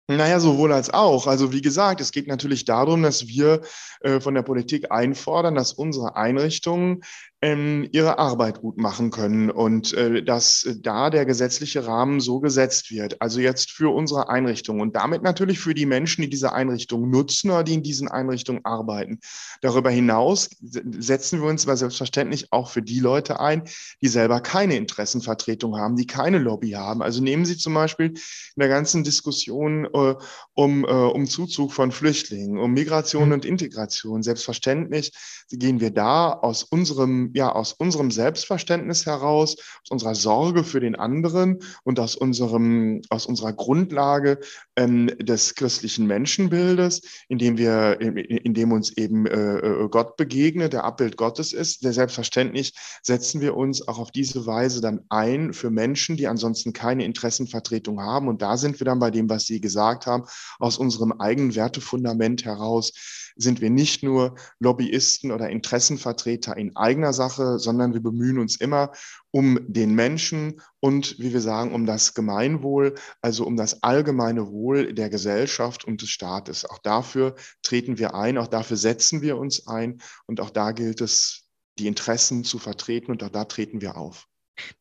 Naja, 0.09 0.41
sowohl 0.41 0.73
als 0.73 0.89
auch. 0.89 1.27
Also 1.27 1.53
wie 1.53 1.61
gesagt, 1.61 2.01
es 2.01 2.11
geht 2.11 2.27
natürlich 2.27 2.65
darum, 2.65 3.03
dass 3.03 3.27
wir 3.27 3.61
äh, 4.01 4.19
von 4.19 4.35
der 4.35 4.41
Politik 4.41 4.91
einfordern, 4.91 5.55
dass 5.55 5.71
unsere 5.71 6.17
Einrichtungen 6.17 7.03
ähm, 7.43 7.89
ihre 7.91 8.19
Arbeit 8.19 8.61
gut 8.61 8.77
machen 8.77 9.11
können 9.11 9.51
und 9.51 9.91
äh, 9.93 10.23
dass 10.23 10.65
da 10.79 11.09
der 11.09 11.25
gesetzliche 11.25 11.85
Rahmen 11.85 12.21
so 12.21 12.39
gesetzt 12.39 12.89
wird. 12.89 13.21
Also 13.21 13.41
jetzt 13.41 13.71
für 13.71 13.93
unsere 13.93 14.29
Einrichtungen 14.29 14.79
und 14.79 14.95
damit 14.95 15.23
natürlich 15.23 15.59
für 15.59 15.73
die 15.73 15.85
Menschen, 15.85 16.21
die 16.21 16.29
diese 16.29 16.53
Einrichtungen 16.53 17.09
nutzen 17.09 17.51
oder 17.51 17.65
die 17.65 17.73
in 17.73 17.83
diesen 17.83 18.07
Einrichtungen 18.07 18.63
arbeiten. 18.63 19.19
Darüber 19.59 19.89
hinaus 19.91 20.51
setzen 20.61 21.41
wir 21.41 21.49
uns 21.49 21.67
aber 21.67 21.75
selbstverständlich 21.75 22.53
auch 22.53 22.69
für 22.69 22.81
die 22.81 23.01
Leute 23.01 23.41
ein, 23.41 23.63
die 24.01 24.07
selber 24.07 24.39
keine 24.39 24.77
Interessenvertretung 24.77 25.77
haben, 25.77 25.97
die 25.97 26.07
keine 26.07 26.37
Lobby 26.37 26.71
haben. 26.71 27.01
Also 27.01 27.21
nehmen 27.21 27.43
Sie 27.43 27.57
zum 27.57 27.73
Beispiel 27.73 28.07
in 28.07 28.59
der 28.59 28.69
ganzen 28.69 29.03
Diskussion 29.03 29.83
äh, 29.93 30.15
um, 30.53 30.85
äh, 30.85 30.87
um 30.87 31.27
Zuzug 31.27 31.73
von 31.73 31.91
Flüchtlingen, 31.91 32.57
um 32.57 32.71
Migration 32.71 33.27
mhm. 33.27 33.33
und 33.33 33.45
Integration. 33.45 34.23
Selbstverständlich 34.23 35.11
gehen 35.49 35.81
wir 35.81 35.91
da 35.91 36.31
aus 36.31 36.63
unserem 36.63 37.32
ja 37.33 37.51
aus 37.51 37.73
unserem 37.73 38.11
Selbstverständnis 38.11 39.05
heraus, 39.05 39.57
aus 39.57 39.91
unserer 39.91 40.15
Sorge 40.15 40.63
für 40.63 40.79
den 40.79 40.95
anderen 40.95 41.59
und 41.83 41.99
aus 41.99 42.15
unserem, 42.15 43.01
aus 43.09 43.25
unserer 43.25 43.53
Grundlage 43.53 44.39
ähm, 44.75 45.07
des 45.19 45.55
christlichen 45.55 46.07
Menschenbildes, 46.07 47.01
in 47.27 47.37
dem 47.37 47.57
wir, 47.57 47.99
in, 47.99 48.17
in 48.17 48.53
dem 48.53 48.71
uns 48.71 48.95
eben 48.97 49.25
äh, 49.25 49.57
äh, 49.57 49.89
Gott 49.89 50.17
begegnet, 50.17 50.73
der 50.73 50.83
Abbild 50.83 51.17
Gottes 51.17 51.53
ist, 51.53 51.83
der 51.83 51.93
selbstverständlich 51.93 52.73
setzen 53.01 53.41
wir 53.41 53.55
uns 53.55 53.87
auch 53.87 53.99
auf 53.99 54.11
diese 54.11 54.45
Weise 54.45 54.81
dann 54.81 55.01
ein 55.09 55.53
für 55.53 55.69
Menschen, 55.69 56.17
die 56.17 56.27
ansonsten 56.27 56.73
keine 56.73 57.05
Interessenvertretung 57.05 58.01
haben. 58.01 58.27
Und 58.27 58.41
da 58.41 58.57
sind 58.57 58.79
wir 58.79 58.85
dann 58.85 58.99
bei 58.99 59.11
dem, 59.11 59.29
was 59.29 59.45
Sie 59.45 59.61
gesagt 59.61 60.05
haben, 60.05 60.25
aus 60.59 60.77
unserem 60.77 61.13
eigenen 61.13 61.55
Wertefundament 61.55 62.45
heraus 62.45 62.91
sind 63.35 63.61
wir 63.61 63.69
nicht 63.69 64.03
nur 64.03 64.35
Lobbyisten 64.59 65.31
oder 65.31 65.49
Interessenvertreter 65.49 66.55
in 66.57 66.75
eigener 66.75 67.13
Sache, 67.13 67.59
sondern 67.59 67.93
wir 67.93 68.01
bemühen 68.01 68.39
uns 68.39 68.55
immer 68.55 68.91
um 69.31 69.59
den 69.67 69.95
Menschen 69.95 70.61
und, 70.79 71.17
wie 71.19 71.33
wir 71.33 71.41
sagen, 71.41 71.73
um 71.73 71.85
das 71.85 72.13
Gemeinwohl, 72.13 72.95
also 73.21 73.45
um 73.45 73.57
das 73.57 73.83
allgemeine 73.83 74.51
Wohl 74.51 74.93
der 74.93 75.09
Gesellschaft 75.09 75.85
und 75.85 76.01
des 76.01 76.09
Staates. 76.09 76.65
Auch 76.65 76.79
dafür 76.79 77.35
treten 77.61 77.97
wir 77.97 78.15
ein, 78.15 78.37
auch 78.37 78.47
dafür 78.47 78.77
setzen 78.77 79.21
wir 79.21 79.37
uns 79.37 79.67
ein 79.67 80.01
und 80.25 80.39
auch 80.39 80.49
da 80.49 80.71
gilt 80.71 81.01
es, 81.01 81.49
die 81.79 81.87
Interessen 81.87 82.43
zu 82.43 82.59
vertreten 82.59 83.11
und 83.11 83.23
auch 83.23 83.29
da 83.29 83.45
treten 83.45 83.81
wir 83.81 83.97
auf. 83.97 84.27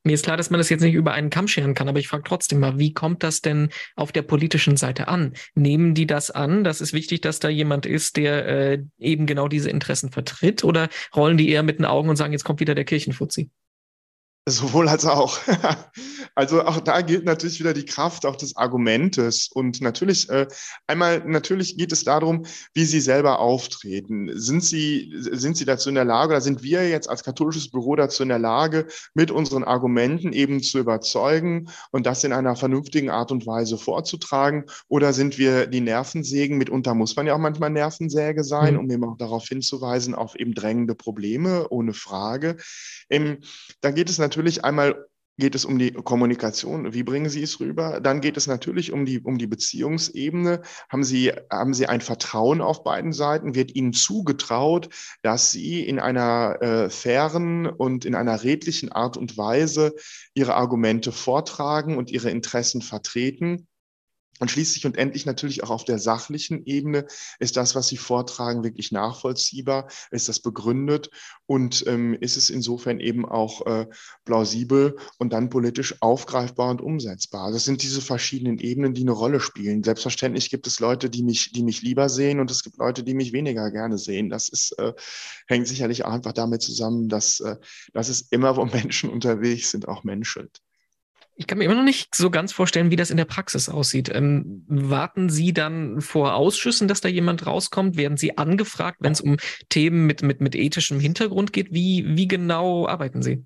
Mir 0.05 0.15
ist 0.15 0.25
klar, 0.25 0.37
dass 0.37 0.51
man 0.51 0.59
das 0.59 0.69
jetzt 0.69 0.83
nicht 0.83 0.95
über 0.95 1.13
einen 1.13 1.31
Kamm 1.31 1.49
scheren 1.49 1.75
kann, 1.75 1.89
aber 1.89 1.99
ich 1.99 2.09
frage 2.09 2.25
trotzdem 2.27 2.61
mal, 2.61 2.79
wie 2.79 2.93
kommt 2.93 3.23
das 3.23 3.41
denn 3.41 3.71
auf 3.97 4.13
der 4.13 4.23
politischen 4.23 4.77
Seite 4.77 5.09
an? 5.09 5.33
Nehmen 5.55 5.95
die 5.95 6.07
das 6.07 6.31
an? 6.31 6.65
Das 6.65 6.81
ist 6.81 6.93
wichtig, 6.93 7.23
dass 7.23 7.39
da 7.39 7.49
jemand 7.49 7.87
ist, 7.87 8.17
der 8.17 8.47
äh, 8.47 8.83
eben 8.99 9.27
genau 9.27 9.49
diese 9.49 9.71
Interessen 9.71 10.11
vertritt? 10.11 10.65
Oder 10.65 10.89
rollen 11.15 11.37
die 11.37 11.49
eher 11.49 11.63
mit 11.63 11.79
den 11.79 11.85
Augen 11.87 12.09
und 12.09 12.17
sagen, 12.17 12.33
jetzt 12.33 12.45
kommt 12.45 12.61
wieder 12.61 12.75
der 12.75 12.85
Kirchenfuzzi? 12.85 13.51
Sowohl 14.49 14.89
als 14.89 15.07
auch. 15.07 15.39
Also 16.35 16.63
auch 16.63 16.81
da 16.81 17.03
gilt 17.03 17.27
natürlich 17.27 17.61
wieder 17.61 17.75
die 17.75 17.85
Kraft 17.85 18.25
auch 18.25 18.37
des 18.37 18.57
Argumentes. 18.57 19.51
Und 19.53 19.83
natürlich, 19.83 20.31
äh, 20.31 20.47
einmal, 20.87 21.23
natürlich 21.27 21.77
geht 21.77 21.93
es 21.93 22.05
darum, 22.05 22.47
wie 22.73 22.87
Sie 22.87 23.03
selber 23.03 23.39
auftreten. 23.39 24.31
Sind 24.33 24.65
Sie, 24.65 25.13
sind 25.15 25.59
Sie 25.59 25.67
dazu 25.67 25.91
in 25.91 25.95
der 25.95 26.07
Lage 26.07 26.31
oder 26.31 26.41
sind 26.41 26.63
wir 26.63 26.89
jetzt 26.89 27.11
als 27.11 27.23
katholisches 27.23 27.71
Büro 27.71 27.97
dazu 27.97 28.23
in 28.23 28.31
der 28.31 28.39
Lage, 28.39 28.87
mit 29.13 29.31
unseren 29.31 29.63
Argumenten 29.63 30.33
eben 30.33 30.63
zu 30.63 30.79
überzeugen 30.79 31.69
und 31.91 32.07
das 32.07 32.25
in 32.25 32.33
einer 32.33 32.57
vernünftigen 32.57 33.11
Art 33.11 33.31
und 33.31 33.47
Weise 33.47 33.77
vorzutragen? 33.77 34.65
Oder 34.89 35.13
sind 35.13 35.37
wir 35.37 35.67
die 35.67 35.83
Nervensägen? 35.83 36.57
Mitunter 36.57 36.95
muss 36.95 37.15
man 37.15 37.27
ja 37.27 37.35
auch 37.35 37.39
manchmal 37.39 37.69
Nervensäge 37.69 38.43
sein, 38.43 38.75
mhm. 38.75 38.81
um 38.81 38.91
eben 38.91 39.05
auch 39.05 39.19
darauf 39.19 39.47
hinzuweisen, 39.47 40.15
auf 40.15 40.35
eben 40.35 40.55
drängende 40.55 40.95
Probleme, 40.95 41.69
ohne 41.69 41.93
Frage. 41.93 42.57
Ähm, 43.11 43.41
da 43.83 43.91
geht 43.91 44.09
es 44.09 44.17
natürlich 44.17 44.32
natürlich 44.33 44.65
einmal 44.65 45.07
geht 45.37 45.55
es 45.55 45.67
um 45.67 45.79
die 45.79 45.93
Kommunikation. 45.93 46.95
Wie 46.95 47.03
bringen 47.03 47.29
Sie 47.29 47.43
es 47.43 47.61
rüber? 47.61 48.01
Dann 48.01 48.23
geht 48.23 48.39
es 48.39 48.47
natürlich 48.47 48.93
um 48.93 49.05
die, 49.05 49.21
um 49.21 49.37
die 49.37 49.47
Beziehungsebene. 49.47 50.63
Haben 50.89 51.05
Sie, 51.05 51.33
haben 51.51 51.75
Sie 51.75 51.87
ein 51.87 52.01
Vertrauen 52.01 52.63
auf 52.63 52.83
beiden 52.83 53.13
Seiten? 53.13 53.55
Wird 53.55 53.75
Ihnen 53.75 53.93
zugetraut, 53.93 54.89
dass 55.21 55.53
Sie 55.53 55.87
in 55.87 55.99
einer 55.99 56.63
äh, 56.63 56.89
fairen 56.89 57.67
und 57.67 58.07
in 58.07 58.15
einer 58.15 58.43
redlichen 58.43 58.91
Art 58.91 59.19
und 59.19 59.37
Weise 59.37 59.95
Ihre 60.33 60.55
Argumente 60.55 61.13
vortragen 61.13 61.99
und 61.99 62.11
Ihre 62.11 62.31
Interessen 62.31 62.81
vertreten? 62.81 63.67
Und 64.43 64.51
schließlich 64.51 64.87
und 64.87 64.99
endlich 64.99 65.25
natürlich 65.25 65.63
auch 65.63 65.71
auf 65.71 65.85
der 65.85 66.01
sachlichen 66.01 66.67
Ebene 66.67 67.07
ist 67.39 67.57
das, 67.57 67.77
was 67.77 67.87
Sie 67.87 67.97
vortragen, 67.97 68.65
wirklich 68.65 68.91
nachvollziehbar, 68.91 69.89
ist 70.11 70.29
das 70.29 70.41
begründet 70.41 71.11
und 71.47 71.85
ähm, 71.87 72.15
ist 72.15 72.37
es 72.37 72.51
insofern 72.51 72.99
eben 72.99 73.25
auch 73.25 73.65
äh, 73.67 73.87
plausibel 74.25 74.97
und 75.19 75.33
dann 75.33 75.49
politisch 75.49 75.95
aufgreifbar 76.03 76.71
und 76.71 76.81
umsetzbar. 76.81 77.53
Das 77.53 77.65
sind 77.65 77.85
diese 77.85 78.01
verschiedenen 78.01 78.59
Ebenen, 78.59 78.95
die 78.95 79.03
eine 79.03 79.13
Rolle 79.13 79.39
spielen. 79.39 79.85
Selbstverständlich 79.85 80.51
gibt 80.51 80.67
es 80.67 80.81
Leute, 80.81 81.09
die 81.09 81.23
mich, 81.23 81.53
die 81.53 81.63
mich 81.63 81.83
lieber 81.83 82.09
sehen 82.09 82.41
und 82.41 82.51
es 82.51 82.65
gibt 82.65 82.79
Leute, 82.79 83.05
die 83.05 83.15
mich 83.15 83.33
weniger 83.33 83.71
gerne 83.71 83.97
sehen. 83.97 84.29
Das 84.29 84.49
ist, 84.49 84.77
äh, 84.77 84.93
hängt 85.47 85.69
sicherlich 85.69 86.05
einfach 86.05 86.33
damit 86.33 86.63
zusammen, 86.63 87.09
dass, 87.09 87.39
äh, 87.39 87.59
dass 87.93 88.09
es 88.09 88.23
immer, 88.23 88.57
wo 88.57 88.65
Menschen 88.65 89.09
unterwegs 89.13 89.71
sind, 89.71 89.87
auch 89.87 90.03
menschelt. 90.03 90.63
Ich 91.35 91.47
kann 91.47 91.59
mir 91.59 91.65
immer 91.65 91.75
noch 91.75 91.83
nicht 91.83 92.15
so 92.15 92.31
ganz 92.31 92.53
vorstellen, 92.53 92.91
wie 92.91 92.97
das 92.97 93.11
in 93.11 93.17
der 93.17 93.25
Praxis 93.25 93.69
aussieht. 93.69 94.11
Ähm, 94.15 94.65
warten 94.69 95.31
Sie 95.31 95.53
dann 95.53 96.01
vor 96.01 96.35
Ausschüssen, 96.35 96.89
dass 96.89 97.01
da 97.01 97.09
jemand 97.09 97.47
rauskommt? 97.47 97.97
Werden 97.97 98.17
Sie 98.17 98.37
angefragt, 98.37 98.99
wenn 99.01 99.13
es 99.13 99.21
um 99.21 99.39
Themen 99.69 100.07
mit, 100.07 100.23
mit, 100.23 100.41
mit 100.41 100.55
ethischem 100.55 101.01
Hintergrund 101.01 101.53
geht? 101.53 101.73
Wie, 101.73 102.05
wie 102.07 102.29
genau 102.29 102.87
arbeiten 102.87 103.23
Sie? 103.23 103.45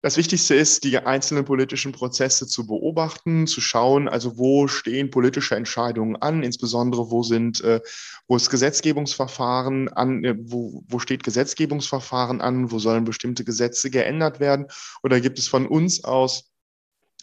Das 0.00 0.16
Wichtigste 0.16 0.54
ist, 0.54 0.84
die 0.84 0.96
einzelnen 0.96 1.44
politischen 1.44 1.90
Prozesse 1.90 2.46
zu 2.46 2.68
beobachten, 2.68 3.48
zu 3.48 3.60
schauen, 3.60 4.08
also 4.08 4.38
wo 4.38 4.68
stehen 4.68 5.10
politische 5.10 5.56
Entscheidungen 5.56 6.14
an, 6.14 6.44
insbesondere 6.44 7.10
wo 7.10 7.24
sind, 7.24 7.60
äh, 7.62 7.80
wo 8.28 8.36
ist 8.36 8.48
Gesetzgebungsverfahren 8.48 9.88
an, 9.88 10.22
äh, 10.22 10.36
wo, 10.38 10.84
wo 10.86 11.00
steht 11.00 11.24
Gesetzgebungsverfahren 11.24 12.40
an, 12.40 12.70
wo 12.70 12.78
sollen 12.78 13.04
bestimmte 13.04 13.42
Gesetze 13.42 13.90
geändert 13.90 14.38
werden? 14.38 14.66
Oder 15.02 15.20
gibt 15.20 15.40
es 15.40 15.48
von 15.48 15.66
uns 15.66 16.04
aus 16.04 16.48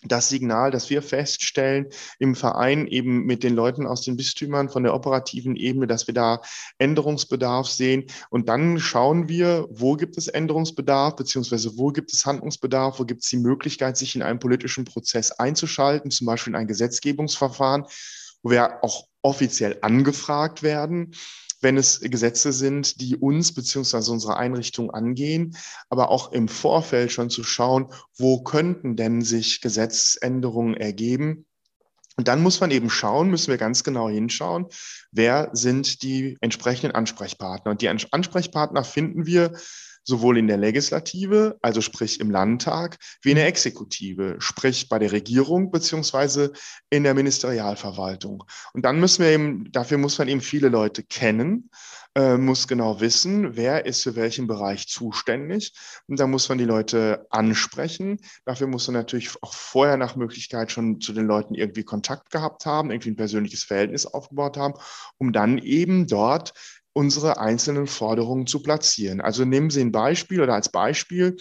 das 0.07 0.29
Signal, 0.29 0.71
dass 0.71 0.89
wir 0.89 1.01
feststellen 1.01 1.87
im 2.19 2.35
Verein 2.35 2.87
eben 2.87 3.25
mit 3.25 3.43
den 3.43 3.55
Leuten 3.55 3.85
aus 3.85 4.01
den 4.01 4.17
Bistümern 4.17 4.69
von 4.69 4.83
der 4.83 4.93
operativen 4.93 5.55
Ebene, 5.55 5.87
dass 5.87 6.07
wir 6.07 6.13
da 6.13 6.41
Änderungsbedarf 6.77 7.67
sehen. 7.67 8.05
Und 8.29 8.49
dann 8.49 8.79
schauen 8.79 9.29
wir, 9.29 9.67
wo 9.69 9.95
gibt 9.95 10.17
es 10.17 10.27
Änderungsbedarf, 10.27 11.15
beziehungsweise 11.15 11.77
wo 11.77 11.87
gibt 11.87 12.13
es 12.13 12.25
Handlungsbedarf, 12.25 12.99
wo 12.99 13.05
gibt 13.05 13.23
es 13.23 13.29
die 13.29 13.37
Möglichkeit, 13.37 13.97
sich 13.97 14.15
in 14.15 14.21
einen 14.21 14.39
politischen 14.39 14.85
Prozess 14.85 15.31
einzuschalten, 15.31 16.11
zum 16.11 16.27
Beispiel 16.27 16.51
in 16.51 16.57
ein 16.57 16.67
Gesetzgebungsverfahren, 16.67 17.85
wo 18.43 18.51
wir 18.51 18.83
auch 18.83 19.07
offiziell 19.21 19.77
angefragt 19.81 20.61
werden 20.61 21.13
wenn 21.65 21.77
es 21.77 21.99
Gesetze 21.99 22.53
sind, 22.53 23.01
die 23.01 23.17
uns 23.17 23.51
beziehungsweise 23.51 24.11
unsere 24.11 24.37
Einrichtung 24.37 24.91
angehen, 24.91 25.57
aber 25.89 26.09
auch 26.11 26.31
im 26.31 26.47
Vorfeld 26.47 27.11
schon 27.11 27.31
zu 27.31 27.43
schauen, 27.43 27.87
wo 28.15 28.43
könnten 28.43 28.95
denn 28.95 29.23
sich 29.23 29.61
Gesetzesänderungen 29.61 30.75
ergeben. 30.75 31.47
Und 32.17 32.27
dann 32.27 32.43
muss 32.43 32.59
man 32.61 32.69
eben 32.69 32.91
schauen, 32.91 33.31
müssen 33.31 33.49
wir 33.49 33.57
ganz 33.57 33.83
genau 33.83 34.09
hinschauen, 34.09 34.67
wer 35.11 35.49
sind 35.53 36.03
die 36.03 36.37
entsprechenden 36.39 36.95
Ansprechpartner. 36.95 37.71
Und 37.71 37.81
die 37.81 37.89
Ansprechpartner 37.89 38.83
finden 38.83 39.25
wir 39.25 39.53
sowohl 40.05 40.37
in 40.37 40.47
der 40.47 40.57
Legislative, 40.57 41.57
also 41.61 41.81
sprich 41.81 42.19
im 42.19 42.31
Landtag, 42.31 42.97
wie 43.21 43.31
in 43.31 43.35
der 43.35 43.47
Exekutive, 43.47 44.35
sprich 44.39 44.87
bei 44.87 44.99
der 44.99 45.11
Regierung 45.11 45.71
beziehungsweise 45.71 46.53
in 46.89 47.03
der 47.03 47.13
Ministerialverwaltung. 47.13 48.43
Und 48.73 48.85
dann 48.85 48.99
müssen 48.99 49.23
wir 49.23 49.31
eben, 49.31 49.71
dafür 49.71 49.97
muss 49.97 50.17
man 50.17 50.27
eben 50.27 50.41
viele 50.41 50.69
Leute 50.69 51.03
kennen, 51.03 51.69
äh, 52.17 52.37
muss 52.37 52.67
genau 52.67 53.01
wissen, 53.01 53.57
wer 53.57 53.85
ist 53.85 54.03
für 54.03 54.15
welchen 54.15 54.47
Bereich 54.47 54.87
zuständig. 54.87 55.73
Und 56.07 56.17
da 56.19 56.27
muss 56.27 56.47
man 56.47 56.57
die 56.57 56.63
Leute 56.63 57.27
ansprechen. 57.29 58.21
Dafür 58.45 58.67
muss 58.67 58.87
man 58.87 58.93
natürlich 58.93 59.31
auch 59.43 59.53
vorher 59.53 59.97
nach 59.97 60.15
Möglichkeit 60.15 60.71
schon 60.71 61.01
zu 61.01 61.11
den 61.11 61.25
Leuten 61.25 61.55
irgendwie 61.55 61.83
Kontakt 61.83 62.31
gehabt 62.31 62.65
haben, 62.65 62.89
irgendwie 62.89 63.11
ein 63.11 63.17
persönliches 63.17 63.65
Verhältnis 63.65 64.05
aufgebaut 64.05 64.55
haben, 64.55 64.75
um 65.17 65.33
dann 65.33 65.57
eben 65.57 66.07
dort 66.07 66.53
unsere 66.95 67.39
einzelnen 67.39 67.87
Forderungen 67.87 68.47
zu 68.47 68.63
platzieren. 68.63 69.19
Also 69.19 69.43
nehmen 69.43 69.69
Sie 69.69 69.81
ein 69.81 69.91
Beispiel 69.91 70.41
oder 70.41 70.53
als 70.53 70.69
Beispiel. 70.69 71.35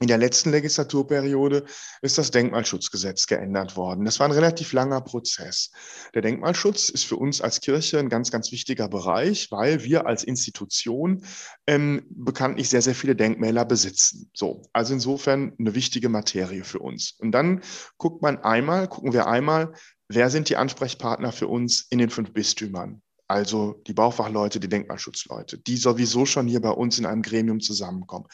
In 0.00 0.06
der 0.06 0.18
letzten 0.18 0.50
Legislaturperiode 0.50 1.64
ist 2.02 2.18
das 2.18 2.30
Denkmalschutzgesetz 2.30 3.26
geändert 3.26 3.76
worden. 3.76 4.04
Das 4.04 4.20
war 4.20 4.28
ein 4.28 4.32
relativ 4.32 4.72
langer 4.72 5.00
Prozess. 5.00 5.72
Der 6.14 6.22
Denkmalschutz 6.22 6.88
ist 6.88 7.04
für 7.04 7.16
uns 7.16 7.40
als 7.40 7.60
Kirche 7.60 7.98
ein 7.98 8.08
ganz, 8.08 8.30
ganz 8.30 8.52
wichtiger 8.52 8.88
Bereich, 8.88 9.50
weil 9.50 9.82
wir 9.82 10.06
als 10.06 10.22
Institution 10.22 11.24
ähm, 11.66 12.06
bekanntlich 12.10 12.68
sehr, 12.68 12.82
sehr 12.82 12.94
viele 12.94 13.16
Denkmäler 13.16 13.64
besitzen. 13.64 14.30
So, 14.34 14.62
also 14.72 14.92
insofern 14.94 15.54
eine 15.58 15.74
wichtige 15.74 16.10
Materie 16.10 16.62
für 16.62 16.78
uns. 16.78 17.14
Und 17.18 17.32
dann 17.32 17.62
guckt 17.96 18.22
man 18.22 18.38
einmal, 18.38 18.86
gucken 18.86 19.12
wir 19.12 19.26
einmal, 19.26 19.72
wer 20.08 20.30
sind 20.30 20.48
die 20.48 20.56
Ansprechpartner 20.56 21.32
für 21.32 21.48
uns 21.48 21.86
in 21.90 21.98
den 21.98 22.10
fünf 22.10 22.32
Bistümern? 22.32 23.02
Also 23.28 23.82
die 23.86 23.92
Baufachleute, 23.92 24.58
die 24.58 24.70
Denkmalschutzleute, 24.70 25.58
die 25.58 25.76
sowieso 25.76 26.24
schon 26.24 26.48
hier 26.48 26.62
bei 26.62 26.70
uns 26.70 26.98
in 26.98 27.04
einem 27.04 27.20
Gremium 27.20 27.60
zusammenkommen. 27.60 28.26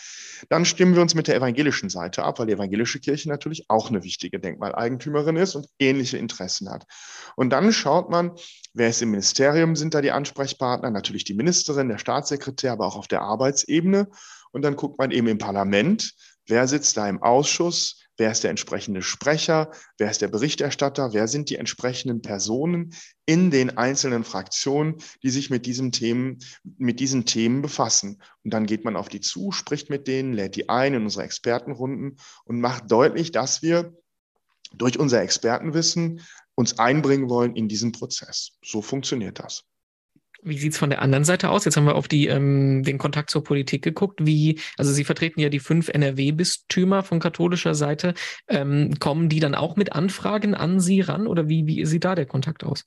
Dann 0.48 0.64
stimmen 0.64 0.94
wir 0.94 1.02
uns 1.02 1.16
mit 1.16 1.26
der 1.26 1.34
evangelischen 1.34 1.90
Seite 1.90 2.22
ab, 2.22 2.38
weil 2.38 2.46
die 2.46 2.52
evangelische 2.52 3.00
Kirche 3.00 3.28
natürlich 3.28 3.68
auch 3.68 3.88
eine 3.90 4.04
wichtige 4.04 4.38
Denkmaleigentümerin 4.38 5.34
ist 5.34 5.56
und 5.56 5.66
ähnliche 5.80 6.16
Interessen 6.16 6.70
hat. 6.70 6.86
Und 7.34 7.50
dann 7.50 7.72
schaut 7.72 8.08
man, 8.08 8.32
wer 8.72 8.88
ist 8.88 9.02
im 9.02 9.10
Ministerium, 9.10 9.74
sind 9.74 9.94
da 9.94 10.00
die 10.00 10.12
Ansprechpartner, 10.12 10.90
natürlich 10.90 11.24
die 11.24 11.34
Ministerin, 11.34 11.88
der 11.88 11.98
Staatssekretär, 11.98 12.72
aber 12.72 12.86
auch 12.86 12.96
auf 12.96 13.08
der 13.08 13.22
Arbeitsebene. 13.22 14.08
Und 14.52 14.62
dann 14.62 14.76
guckt 14.76 14.98
man 15.00 15.10
eben 15.10 15.26
im 15.26 15.38
Parlament, 15.38 16.14
wer 16.46 16.68
sitzt 16.68 16.96
da 16.96 17.08
im 17.08 17.20
Ausschuss, 17.20 18.03
wer 18.16 18.30
ist 18.30 18.42
der 18.42 18.50
entsprechende 18.50 19.02
Sprecher, 19.02 19.70
wer 19.98 20.10
ist 20.10 20.22
der 20.22 20.28
Berichterstatter, 20.28 21.12
wer 21.12 21.28
sind 21.28 21.50
die 21.50 21.56
entsprechenden 21.56 22.22
Personen 22.22 22.94
in 23.26 23.50
den 23.50 23.76
einzelnen 23.76 24.24
Fraktionen, 24.24 24.96
die 25.22 25.30
sich 25.30 25.50
mit 25.50 25.66
diesen 25.66 25.92
Themen, 25.92 26.38
mit 26.62 27.00
diesen 27.00 27.26
Themen 27.26 27.62
befassen. 27.62 28.22
Und 28.44 28.52
dann 28.52 28.66
geht 28.66 28.84
man 28.84 28.96
auf 28.96 29.08
die 29.08 29.20
zu, 29.20 29.52
spricht 29.52 29.90
mit 29.90 30.06
denen, 30.06 30.32
lädt 30.32 30.56
die 30.56 30.68
ein 30.68 30.94
in 30.94 31.02
unsere 31.02 31.24
Expertenrunden 31.24 32.18
und 32.44 32.60
macht 32.60 32.90
deutlich, 32.90 33.32
dass 33.32 33.62
wir 33.62 33.96
durch 34.72 34.98
unser 34.98 35.22
Expertenwissen 35.22 36.20
uns 36.54 36.78
einbringen 36.78 37.28
wollen 37.28 37.56
in 37.56 37.68
diesen 37.68 37.92
Prozess. 37.92 38.58
So 38.64 38.82
funktioniert 38.82 39.38
das. 39.38 39.64
Wie 40.44 40.58
sieht's 40.58 40.78
von 40.78 40.90
der 40.90 41.02
anderen 41.02 41.24
Seite 41.24 41.50
aus? 41.50 41.64
Jetzt 41.64 41.76
haben 41.76 41.86
wir 41.86 41.94
auf 41.94 42.06
die, 42.06 42.26
ähm, 42.26 42.82
den 42.82 42.98
Kontakt 42.98 43.30
zur 43.30 43.42
Politik 43.42 43.82
geguckt. 43.82 44.24
Wie, 44.24 44.60
also 44.76 44.92
Sie 44.92 45.04
vertreten 45.04 45.40
ja 45.40 45.48
die 45.48 45.58
fünf 45.58 45.88
NRW-Bistümer 45.88 47.02
von 47.02 47.18
katholischer 47.18 47.74
Seite. 47.74 48.14
Ähm, 48.48 48.98
kommen 49.00 49.28
die 49.28 49.40
dann 49.40 49.54
auch 49.54 49.76
mit 49.76 49.92
Anfragen 49.92 50.54
an 50.54 50.80
Sie 50.80 51.00
ran 51.00 51.26
oder 51.26 51.48
wie, 51.48 51.66
wie 51.66 51.84
sieht 51.86 52.04
da 52.04 52.14
der 52.14 52.26
Kontakt 52.26 52.62
aus? 52.64 52.84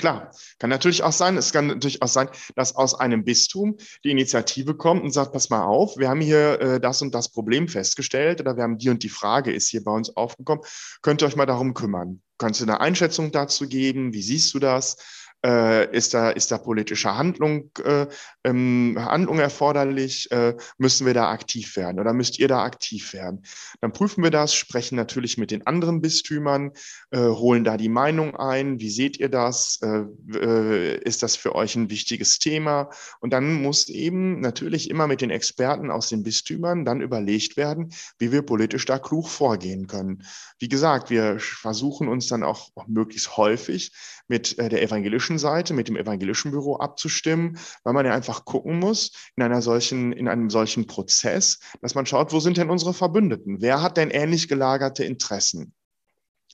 Klar, 0.00 0.30
kann 0.58 0.70
natürlich 0.70 1.02
auch 1.02 1.12
sein. 1.12 1.36
Es 1.36 1.52
kann 1.52 1.66
natürlich 1.66 2.00
auch 2.00 2.08
sein, 2.08 2.28
dass 2.56 2.74
aus 2.74 2.94
einem 2.94 3.22
Bistum 3.22 3.76
die 4.02 4.10
Initiative 4.10 4.74
kommt 4.74 5.02
und 5.02 5.12
sagt, 5.12 5.32
pass 5.32 5.50
mal 5.50 5.64
auf, 5.64 5.98
wir 5.98 6.08
haben 6.08 6.22
hier 6.22 6.60
äh, 6.60 6.80
das 6.80 7.02
und 7.02 7.14
das 7.14 7.30
Problem 7.30 7.68
festgestellt 7.68 8.40
oder 8.40 8.56
wir 8.56 8.62
haben 8.62 8.78
die 8.78 8.88
und 8.88 9.02
die 9.02 9.10
Frage 9.10 9.52
ist 9.52 9.68
hier 9.68 9.84
bei 9.84 9.92
uns 9.92 10.16
aufgekommen. 10.16 10.64
Könnt 11.02 11.22
ihr 11.22 11.26
euch 11.26 11.36
mal 11.36 11.44
darum 11.44 11.74
kümmern? 11.74 12.22
Kannst 12.38 12.60
du 12.60 12.64
eine 12.64 12.80
Einschätzung 12.80 13.30
dazu 13.30 13.68
geben? 13.68 14.14
Wie 14.14 14.22
siehst 14.22 14.54
du 14.54 14.58
das? 14.58 14.96
Äh, 15.44 15.96
ist, 15.96 16.12
da, 16.12 16.30
ist 16.30 16.50
da 16.50 16.58
politische 16.58 17.16
Handlung, 17.16 17.70
äh, 17.82 18.06
ähm, 18.44 18.96
Handlung 18.98 19.38
erforderlich? 19.38 20.30
Äh, 20.30 20.56
müssen 20.76 21.06
wir 21.06 21.14
da 21.14 21.30
aktiv 21.30 21.76
werden 21.76 21.98
oder 21.98 22.12
müsst 22.12 22.38
ihr 22.38 22.48
da 22.48 22.62
aktiv 22.62 23.14
werden? 23.14 23.44
Dann 23.80 23.92
prüfen 23.92 24.22
wir 24.22 24.30
das, 24.30 24.54
sprechen 24.54 24.96
natürlich 24.96 25.38
mit 25.38 25.50
den 25.50 25.66
anderen 25.66 26.02
Bistümern, 26.02 26.72
äh, 27.10 27.20
holen 27.20 27.64
da 27.64 27.78
die 27.78 27.88
Meinung 27.88 28.36
ein. 28.36 28.80
Wie 28.80 28.90
seht 28.90 29.18
ihr 29.18 29.30
das? 29.30 29.80
Äh, 29.82 30.04
äh, 30.34 30.98
ist 31.04 31.22
das 31.22 31.36
für 31.36 31.54
euch 31.54 31.74
ein 31.74 31.88
wichtiges 31.88 32.38
Thema? 32.38 32.90
Und 33.20 33.32
dann 33.32 33.62
muss 33.62 33.88
eben 33.88 34.40
natürlich 34.40 34.90
immer 34.90 35.06
mit 35.06 35.22
den 35.22 35.30
Experten 35.30 35.90
aus 35.90 36.10
den 36.10 36.22
Bistümern 36.22 36.84
dann 36.84 37.00
überlegt 37.00 37.56
werden, 37.56 37.94
wie 38.18 38.30
wir 38.30 38.42
politisch 38.42 38.84
da 38.84 38.98
klug 38.98 39.28
vorgehen 39.28 39.86
können. 39.86 40.22
Wie 40.58 40.68
gesagt, 40.68 41.08
wir 41.08 41.38
versuchen 41.38 42.08
uns 42.08 42.26
dann 42.26 42.42
auch 42.42 42.70
möglichst 42.86 43.38
häufig 43.38 43.92
mit 44.28 44.58
der 44.58 44.82
evangelischen 44.82 45.29
evangelischen 45.30 45.38
Seite, 45.38 45.74
mit 45.74 45.88
dem 45.88 45.96
evangelischen 45.96 46.50
Büro 46.50 46.76
abzustimmen, 46.76 47.58
weil 47.84 47.94
man 47.94 48.06
ja 48.06 48.14
einfach 48.14 48.44
gucken 48.44 48.78
muss 48.78 49.12
in 49.36 49.42
einer 49.42 49.62
solchen, 49.62 50.12
in 50.12 50.28
einem 50.28 50.50
solchen 50.50 50.86
Prozess, 50.86 51.60
dass 51.82 51.94
man 51.94 52.06
schaut, 52.06 52.32
wo 52.32 52.40
sind 52.40 52.56
denn 52.56 52.70
unsere 52.70 52.94
Verbündeten? 52.94 53.60
Wer 53.60 53.82
hat 53.82 53.96
denn 53.96 54.10
ähnlich 54.10 54.48
gelagerte 54.48 55.04
Interessen? 55.04 55.72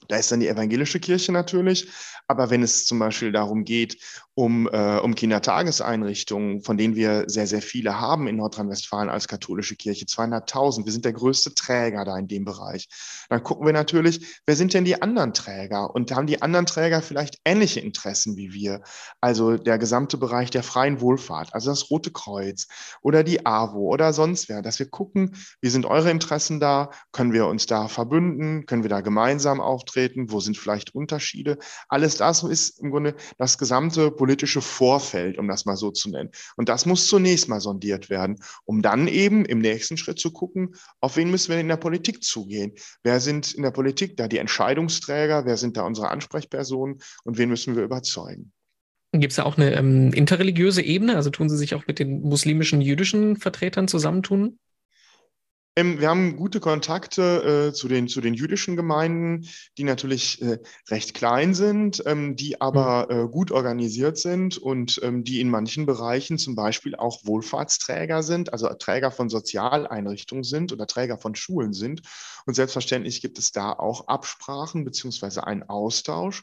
Da 0.09 0.17
ist 0.17 0.31
dann 0.31 0.41
die 0.41 0.49
evangelische 0.49 1.01
Kirche 1.01 1.33
natürlich. 1.33 1.89
Aber 2.29 2.51
wenn 2.51 2.63
es 2.63 2.87
zum 2.87 2.99
Beispiel 2.99 3.33
darum 3.33 3.65
geht, 3.65 3.97
um, 4.37 4.69
äh, 4.71 4.99
um 4.99 5.15
Kindertageseinrichtungen, 5.15 6.61
von 6.61 6.77
denen 6.77 6.95
wir 6.95 7.25
sehr, 7.27 7.47
sehr 7.47 7.63
viele 7.63 7.99
haben 7.99 8.29
in 8.29 8.37
Nordrhein-Westfalen 8.37 9.09
als 9.09 9.29
katholische 9.29 9.77
Kirche, 9.77 10.05
200.000. 10.05 10.85
Wir 10.85 10.93
sind 10.93 11.07
der 11.07 11.15
größte 11.15 11.55
Träger 11.55 12.05
da 12.05 12.19
in 12.19 12.29
dem 12.29 12.45
Bereich. 12.45 12.87
Dann 13.31 13.43
gucken 13.43 13.65
wir 13.65 13.73
natürlich, 13.73 14.43
wer 14.45 14.55
sind 14.55 14.75
denn 14.75 14.85
die 14.85 15.01
anderen 15.01 15.33
Träger? 15.33 15.95
Und 15.95 16.15
haben 16.15 16.27
die 16.27 16.43
anderen 16.43 16.67
Träger 16.67 17.01
vielleicht 17.01 17.39
ähnliche 17.47 17.81
Interessen 17.81 18.37
wie 18.37 18.53
wir? 18.53 18.83
Also 19.23 19.57
der 19.57 19.79
gesamte 19.79 20.19
Bereich 20.19 20.51
der 20.51 20.63
freien 20.63 21.01
Wohlfahrt, 21.01 21.55
also 21.55 21.71
das 21.71 21.91
Rote 21.91 22.11
Kreuz 22.11 22.69
oder 23.01 23.25
die 23.25 23.47
AWO 23.47 23.91
oder 23.91 24.13
sonst 24.13 24.51
wer, 24.51 24.61
dass 24.61 24.79
wir 24.79 24.91
gucken, 24.91 25.35
wie 25.63 25.71
sind 25.71 25.87
eure 25.87 26.11
Interessen 26.11 26.61
da? 26.61 26.91
Können 27.11 27.33
wir 27.33 27.47
uns 27.47 27.65
da 27.65 27.89
verbünden? 27.89 28.67
Können 28.67 28.83
wir 28.83 28.91
da 28.91 29.01
gemeinsam 29.01 29.63
auftreten? 29.63 30.31
Wo 30.31 30.41
sind 30.41 30.59
vielleicht 30.59 30.95
Unterschiede? 30.95 31.57
Alles 31.89 32.19
das 32.19 32.43
ist 32.43 32.81
im 32.83 32.91
Grunde 32.91 33.15
das 33.39 33.57
gesamte 33.57 34.11
politische 34.11 34.26
Vorfeld, 34.61 35.39
um 35.39 35.49
das 35.49 35.65
mal 35.65 35.77
so 35.77 35.91
zu 35.91 36.11
nennen. 36.11 36.31
Und 36.57 36.69
das 36.69 36.87
muss 36.87 37.07
zunächst 37.07 37.49
mal 37.49 37.61
sondiert 37.61 38.11
werden, 38.11 38.39
um 38.65 38.83
dann 38.83 39.09
eben 39.09 39.45
im 39.45 39.59
nächsten 39.59 39.97
Schritt 39.97 40.19
zu 40.19 40.33
gucken, 40.33 40.75
auf 41.01 41.17
wen 41.17 41.31
müssen 41.31 41.53
wir 41.53 41.61
in 41.61 41.69
der 41.69 41.77
Politik 41.77 42.23
zugehen? 42.23 42.73
Wer 43.03 43.21
sind 43.21 43.55
in 43.55 43.63
der 43.63 43.71
Politik 43.71 44.17
da 44.17 44.29
die 44.29 44.39
Entscheidungsträger? 44.39 45.47
Wer 45.47 45.57
sind 45.57 45.77
da 45.77 45.83
unsere 45.83 46.11
Ansprechpersonen? 46.11 46.99
Und 47.25 47.39
wen 47.39 47.49
müssen 47.49 47.77
wir 47.77 47.83
überzeugen? 47.83 48.53
Gibt 49.13 49.33
es 49.33 49.37
da 49.37 49.45
auch 49.45 49.57
eine 49.57 49.73
ähm, 49.75 50.13
interreligiöse 50.13 50.83
Ebene? 50.83 51.17
Also 51.17 51.31
tun 51.31 51.49
Sie 51.49 51.57
sich 51.57 51.75
auch 51.75 51.87
mit 51.87 51.99
den 51.99 52.21
muslimischen, 52.21 52.81
jüdischen 52.81 53.37
Vertretern 53.37 53.89
zusammentun? 53.89 54.59
Ähm, 55.79 56.01
wir 56.01 56.09
haben 56.09 56.37
gute 56.37 56.59
Kontakte 56.59 57.69
äh, 57.69 57.73
zu, 57.75 57.87
den, 57.87 58.09
zu 58.09 58.23
den 58.23 58.33
jüdischen 58.33 58.77
Gemeinden, 58.77 59.47
die 59.77 59.85
natürlich 59.85 60.41
äh, 60.41 60.59
recht 60.89 61.13
klein 61.13 61.55
sind, 61.55 62.03
ähm, 62.07 62.35
die 62.35 62.63
aber 62.63 63.09
mhm. 63.11 63.27
äh, 63.27 63.29
gut 63.29 63.53
organisiert 63.53 64.17
sind 64.17 64.57
und 64.57 64.99
ähm, 65.03 65.23
die 65.23 65.39
in 65.39 65.51
manchen 65.51 65.85
Bereichen 65.85 66.39
zum 66.39 66.55
Beispiel 66.55 66.97
auch 66.97 67.27
Wohlfahrtsträger 67.27 68.23
sind, 68.23 68.55
also 68.55 68.69
Träger 68.69 69.11
von 69.11 69.29
Sozialeinrichtungen 69.29 70.45
sind 70.45 70.73
oder 70.73 70.87
Träger 70.87 71.19
von 71.19 71.35
Schulen 71.35 71.75
sind. 71.75 72.01
Und 72.47 72.55
selbstverständlich 72.55 73.21
gibt 73.21 73.39
es 73.39 73.53
da 73.53 73.73
auch 73.73 74.09
Absprachen 74.09 74.85
beziehungsweise 74.85 75.47
einen 75.47 75.65
Austausch. 75.65 76.43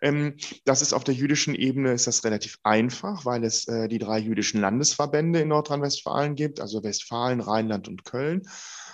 Ähm, 0.00 0.36
das 0.64 0.82
ist 0.82 0.92
auf 0.92 1.04
der 1.04 1.14
jüdischen 1.14 1.54
Ebene 1.54 1.92
ist 1.92 2.06
das 2.06 2.24
relativ 2.24 2.58
einfach, 2.62 3.24
weil 3.24 3.44
es 3.44 3.66
äh, 3.68 3.88
die 3.88 3.98
drei 3.98 4.18
jüdischen 4.18 4.60
Landesverbände 4.60 5.40
in 5.40 5.48
Nordrhein-Westfalen 5.48 6.34
gibt, 6.34 6.60
also 6.60 6.82
Westfalen, 6.82 7.40
Rheinland 7.40 7.88
und 7.88 8.04
Köln 8.04 8.42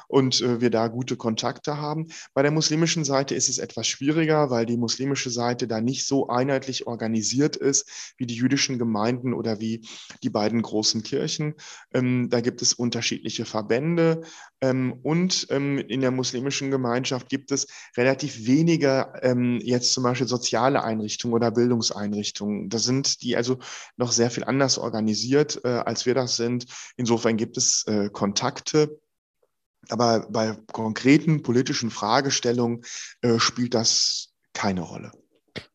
und 0.09 0.41
äh, 0.41 0.61
wir 0.61 0.71
da 0.71 0.89
gute 0.89 1.17
Kontakte 1.17 1.79
haben. 1.79 2.07
Bei 2.35 2.43
der 2.43 2.51
muslimischen 2.51 3.05
Seite 3.05 3.35
ist 3.35 3.49
es 3.49 3.59
etwas 3.59 3.87
schwieriger, 3.87 4.51
weil 4.51 4.67
die 4.67 4.77
muslimische 4.77 5.31
Seite 5.31 5.67
da 5.67 5.81
nicht 5.81 6.07
so 6.07 6.29
einheitlich 6.29 6.87
organisiert 6.87 7.57
ist 7.57 8.15
wie 8.17 8.27
die 8.27 8.35
jüdischen 8.35 8.79
Gemeinden 8.79 9.35
oder 9.35 9.61
wie 9.61 9.87
die 10.23 10.31
beiden 10.31 10.63
großen 10.63 11.03
Kirchen. 11.03 11.55
Ähm, 11.93 12.29
da 12.31 12.41
gibt 12.41 12.63
es 12.63 12.73
unterschiedliche 12.73 13.45
Verbände 13.45 14.23
ähm, 14.61 14.99
und 15.03 15.47
ähm, 15.51 15.79
in 15.79 16.01
der 16.01 16.11
muslimischen 16.11 16.71
Gemeinschaft 16.71 17.29
gibt 17.29 17.53
es 17.53 17.67
relativ 17.97 18.47
weniger 18.47 19.13
ähm, 19.23 19.61
jetzt 19.63 19.93
zum 19.93 20.05
Beispiel 20.05 20.29
soziale 20.29 20.83
Einrichtungen 20.83 20.96
oder 21.33 21.50
Bildungseinrichtungen. 21.50 22.69
Da 22.69 22.79
sind 22.79 23.23
die 23.23 23.37
also 23.37 23.59
noch 23.97 24.12
sehr 24.12 24.31
viel 24.31 24.45
anders 24.45 24.79
organisiert, 24.79 25.61
äh, 25.65 25.69
als 25.69 26.07
wir 26.07 26.15
das 26.15 26.37
sind. 26.37 26.67
Insofern 26.97 27.37
gibt 27.37 27.57
es 27.57 27.85
äh, 27.87 28.11
Kontakte 28.11 28.99
aber 29.88 30.26
bei 30.31 30.57
konkreten 30.73 31.43
politischen 31.43 31.91
Fragestellungen 31.91 32.85
äh, 33.21 33.38
spielt 33.38 33.75
das 33.75 34.35
keine 34.53 34.83
Rolle. 34.83 35.12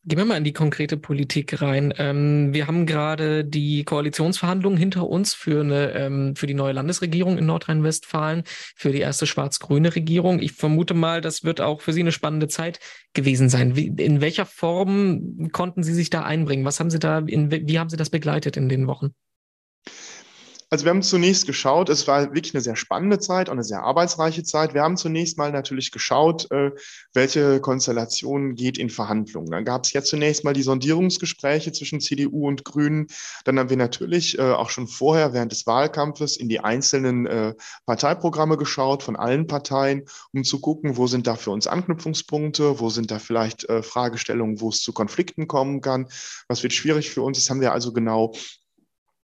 Gehen 0.05 0.17
wir 0.17 0.25
mal 0.25 0.37
in 0.37 0.43
die 0.43 0.53
konkrete 0.53 0.97
Politik 0.97 1.61
rein. 1.61 1.93
Ähm, 1.97 2.53
wir 2.53 2.67
haben 2.67 2.85
gerade 2.85 3.45
die 3.45 3.83
Koalitionsverhandlungen 3.83 4.77
hinter 4.77 5.07
uns 5.07 5.33
für, 5.33 5.61
eine, 5.61 5.91
ähm, 5.93 6.35
für 6.35 6.47
die 6.47 6.53
neue 6.53 6.73
Landesregierung 6.73 7.37
in 7.37 7.45
Nordrhein-Westfalen, 7.45 8.43
für 8.75 8.91
die 8.91 8.99
erste 8.99 9.27
schwarz-grüne 9.27 9.95
Regierung. 9.95 10.39
Ich 10.39 10.53
vermute 10.53 10.93
mal, 10.93 11.21
das 11.21 11.43
wird 11.43 11.61
auch 11.61 11.81
für 11.81 11.93
Sie 11.93 12.01
eine 12.01 12.11
spannende 12.11 12.47
Zeit 12.47 12.79
gewesen 13.13 13.49
sein. 13.49 13.75
Wie, 13.75 13.87
in 13.87 14.21
welcher 14.21 14.45
Form 14.45 15.49
konnten 15.51 15.83
Sie 15.83 15.93
sich 15.93 16.09
da 16.09 16.23
einbringen? 16.23 16.65
Was 16.65 16.79
haben 16.79 16.89
Sie 16.89 16.99
da, 16.99 17.19
in, 17.19 17.51
wie 17.51 17.79
haben 17.79 17.89
Sie 17.89 17.97
das 17.97 18.09
begleitet 18.09 18.57
in 18.57 18.69
den 18.69 18.87
Wochen? 18.87 19.13
Also 20.73 20.85
wir 20.85 20.91
haben 20.91 21.01
zunächst 21.01 21.47
geschaut, 21.47 21.89
es 21.89 22.07
war 22.07 22.33
wirklich 22.33 22.55
eine 22.55 22.61
sehr 22.61 22.77
spannende 22.77 23.19
Zeit 23.19 23.49
und 23.49 23.55
eine 23.55 23.63
sehr 23.65 23.83
arbeitsreiche 23.83 24.43
Zeit. 24.43 24.73
Wir 24.73 24.83
haben 24.83 24.95
zunächst 24.95 25.37
mal 25.37 25.51
natürlich 25.51 25.91
geschaut, 25.91 26.49
äh, 26.49 26.71
welche 27.13 27.59
Konstellation 27.59 28.55
geht 28.55 28.77
in 28.77 28.89
Verhandlungen. 28.89 29.51
Dann 29.51 29.65
gab 29.65 29.83
es 29.83 29.91
ja 29.91 30.01
zunächst 30.01 30.45
mal 30.45 30.53
die 30.53 30.61
Sondierungsgespräche 30.61 31.73
zwischen 31.73 31.99
CDU 31.99 32.47
und 32.47 32.63
Grünen. 32.63 33.07
Dann 33.43 33.59
haben 33.59 33.69
wir 33.69 33.75
natürlich 33.75 34.39
äh, 34.39 34.43
auch 34.43 34.69
schon 34.69 34.87
vorher 34.87 35.33
während 35.33 35.51
des 35.51 35.67
Wahlkampfes 35.67 36.37
in 36.37 36.47
die 36.47 36.61
einzelnen 36.61 37.25
äh, 37.25 37.53
Parteiprogramme 37.85 38.55
geschaut 38.55 39.03
von 39.03 39.17
allen 39.17 39.47
Parteien, 39.47 40.05
um 40.31 40.45
zu 40.45 40.61
gucken, 40.61 40.95
wo 40.95 41.05
sind 41.05 41.27
da 41.27 41.35
für 41.35 41.51
uns 41.51 41.67
Anknüpfungspunkte, 41.67 42.79
wo 42.79 42.89
sind 42.89 43.11
da 43.11 43.19
vielleicht 43.19 43.67
Fragestellungen, 43.81 44.61
wo 44.61 44.69
es 44.69 44.81
zu 44.81 44.93
Konflikten 44.93 45.49
kommen 45.49 45.81
kann, 45.81 46.07
was 46.47 46.63
wird 46.63 46.71
schwierig 46.71 47.09
für 47.09 47.23
uns. 47.23 47.37
Das 47.37 47.49
haben 47.49 47.59
wir 47.59 47.73
also 47.73 47.91
genau 47.91 48.33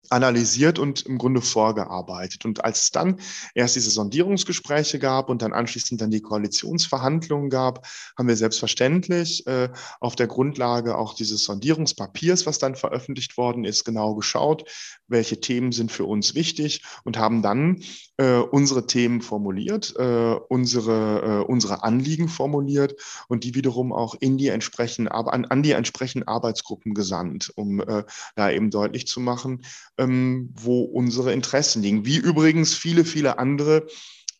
analysiert 0.10 0.80
und 0.80 1.02
im 1.02 1.18
Grunde 1.18 1.42
vorgearbeitet. 1.42 2.46
Und 2.46 2.64
als 2.64 2.84
es 2.84 2.92
dann 2.92 3.20
erst 3.54 3.76
diese 3.76 3.90
Sondierungsgespräche 3.90 5.00
gab 5.00 5.30
und 5.30 5.42
dann 5.42 5.54
anschließend 5.54 6.02
dann 6.02 6.12
die 6.12 6.22
Koalitionsverhandlungen 6.22 7.50
gab, 7.50 7.88
haben 8.18 8.28
wir 8.28 8.36
selbstverständlich 8.36 9.46
äh, 9.48 9.70
auf 10.00 10.16
der 10.16 10.28
Grundlage 10.28 10.98
auch 10.98 11.14
dieses 11.14 11.44
Sondierungspapiers, 11.44 12.46
was 12.46 12.60
dann 12.60 12.76
veröffentlicht 12.76 13.38
worden 13.38 13.66
ist, 13.66 13.84
genau 13.84 14.16
geschaut, 14.16 14.70
welche 15.08 15.40
Themen 15.40 15.72
sind 15.72 15.92
für 15.92 16.06
uns 16.06 16.36
wichtig 16.36 16.84
und 17.04 17.18
haben 17.18 17.42
dann 17.42 17.82
äh, 18.18 18.38
unsere 18.38 18.88
Themen 18.88 19.22
formuliert, 19.22 19.94
äh, 19.98 20.36
unsere, 20.50 21.22
äh, 21.22 21.50
unsere 21.50 21.84
Anliegen 21.84 22.28
formuliert 22.28 22.96
und 23.28 23.44
die 23.44 23.56
wiederum 23.56 23.94
auch 23.94 24.16
in 24.20 24.38
die 24.38 24.48
entsprechenden, 24.48 25.08
an, 25.08 25.46
an 25.46 25.64
die 25.64 25.72
entsprechenden 25.72 26.28
Arbeitsgruppen 26.28 26.94
gesandt, 26.94 27.52
um 27.56 27.80
äh, 27.80 28.04
da 28.36 28.50
eben 28.50 28.72
deutlich 28.72 29.08
zu 29.08 29.20
machen, 29.20 29.64
ähm, 29.98 30.54
wo 30.56 30.82
unsere 30.82 31.32
Interessen 31.34 31.82
liegen. 31.82 32.06
Wie 32.06 32.18
übrigens 32.18 32.74
viele, 32.74 33.06
viele 33.06 33.38
andere 33.40 33.88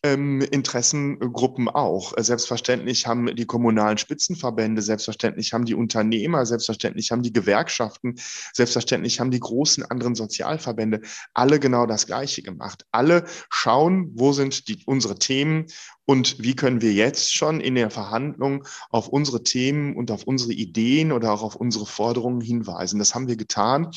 ähm, 0.02 0.40
Interessengruppen 0.40 1.68
auch. 1.68 2.12
Selbstverständlich 2.16 3.06
haben 3.06 3.34
die 3.34 3.46
kommunalen 3.46 3.98
Spitzenverbände, 3.98 4.82
selbstverständlich 4.82 5.52
haben 5.52 5.64
die 5.64 5.74
Unternehmer, 5.74 6.46
selbstverständlich 6.46 7.10
haben 7.10 7.22
die 7.22 7.32
Gewerkschaften, 7.32 8.14
selbstverständlich 8.52 9.20
haben 9.20 9.30
die 9.30 9.40
großen 9.40 9.84
anderen 9.84 10.14
Sozialverbände 10.14 11.00
alle 11.34 11.58
genau 11.58 11.86
das 11.86 12.06
Gleiche 12.06 12.42
gemacht. 12.42 12.84
Alle 12.92 13.24
schauen, 13.50 14.12
wo 14.14 14.32
sind 14.32 14.68
die, 14.68 14.82
unsere 14.86 15.18
Themen 15.18 15.66
und 16.04 16.42
wie 16.42 16.54
können 16.54 16.80
wir 16.80 16.92
jetzt 16.92 17.34
schon 17.34 17.60
in 17.60 17.74
der 17.74 17.90
Verhandlung 17.90 18.64
auf 18.90 19.08
unsere 19.08 19.42
Themen 19.42 19.96
und 19.96 20.10
auf 20.10 20.24
unsere 20.24 20.52
Ideen 20.52 21.12
oder 21.12 21.32
auch 21.32 21.42
auf 21.42 21.56
unsere 21.56 21.86
Forderungen 21.86 22.40
hinweisen. 22.40 22.98
Das 22.98 23.14
haben 23.14 23.28
wir 23.28 23.36
getan. 23.36 23.90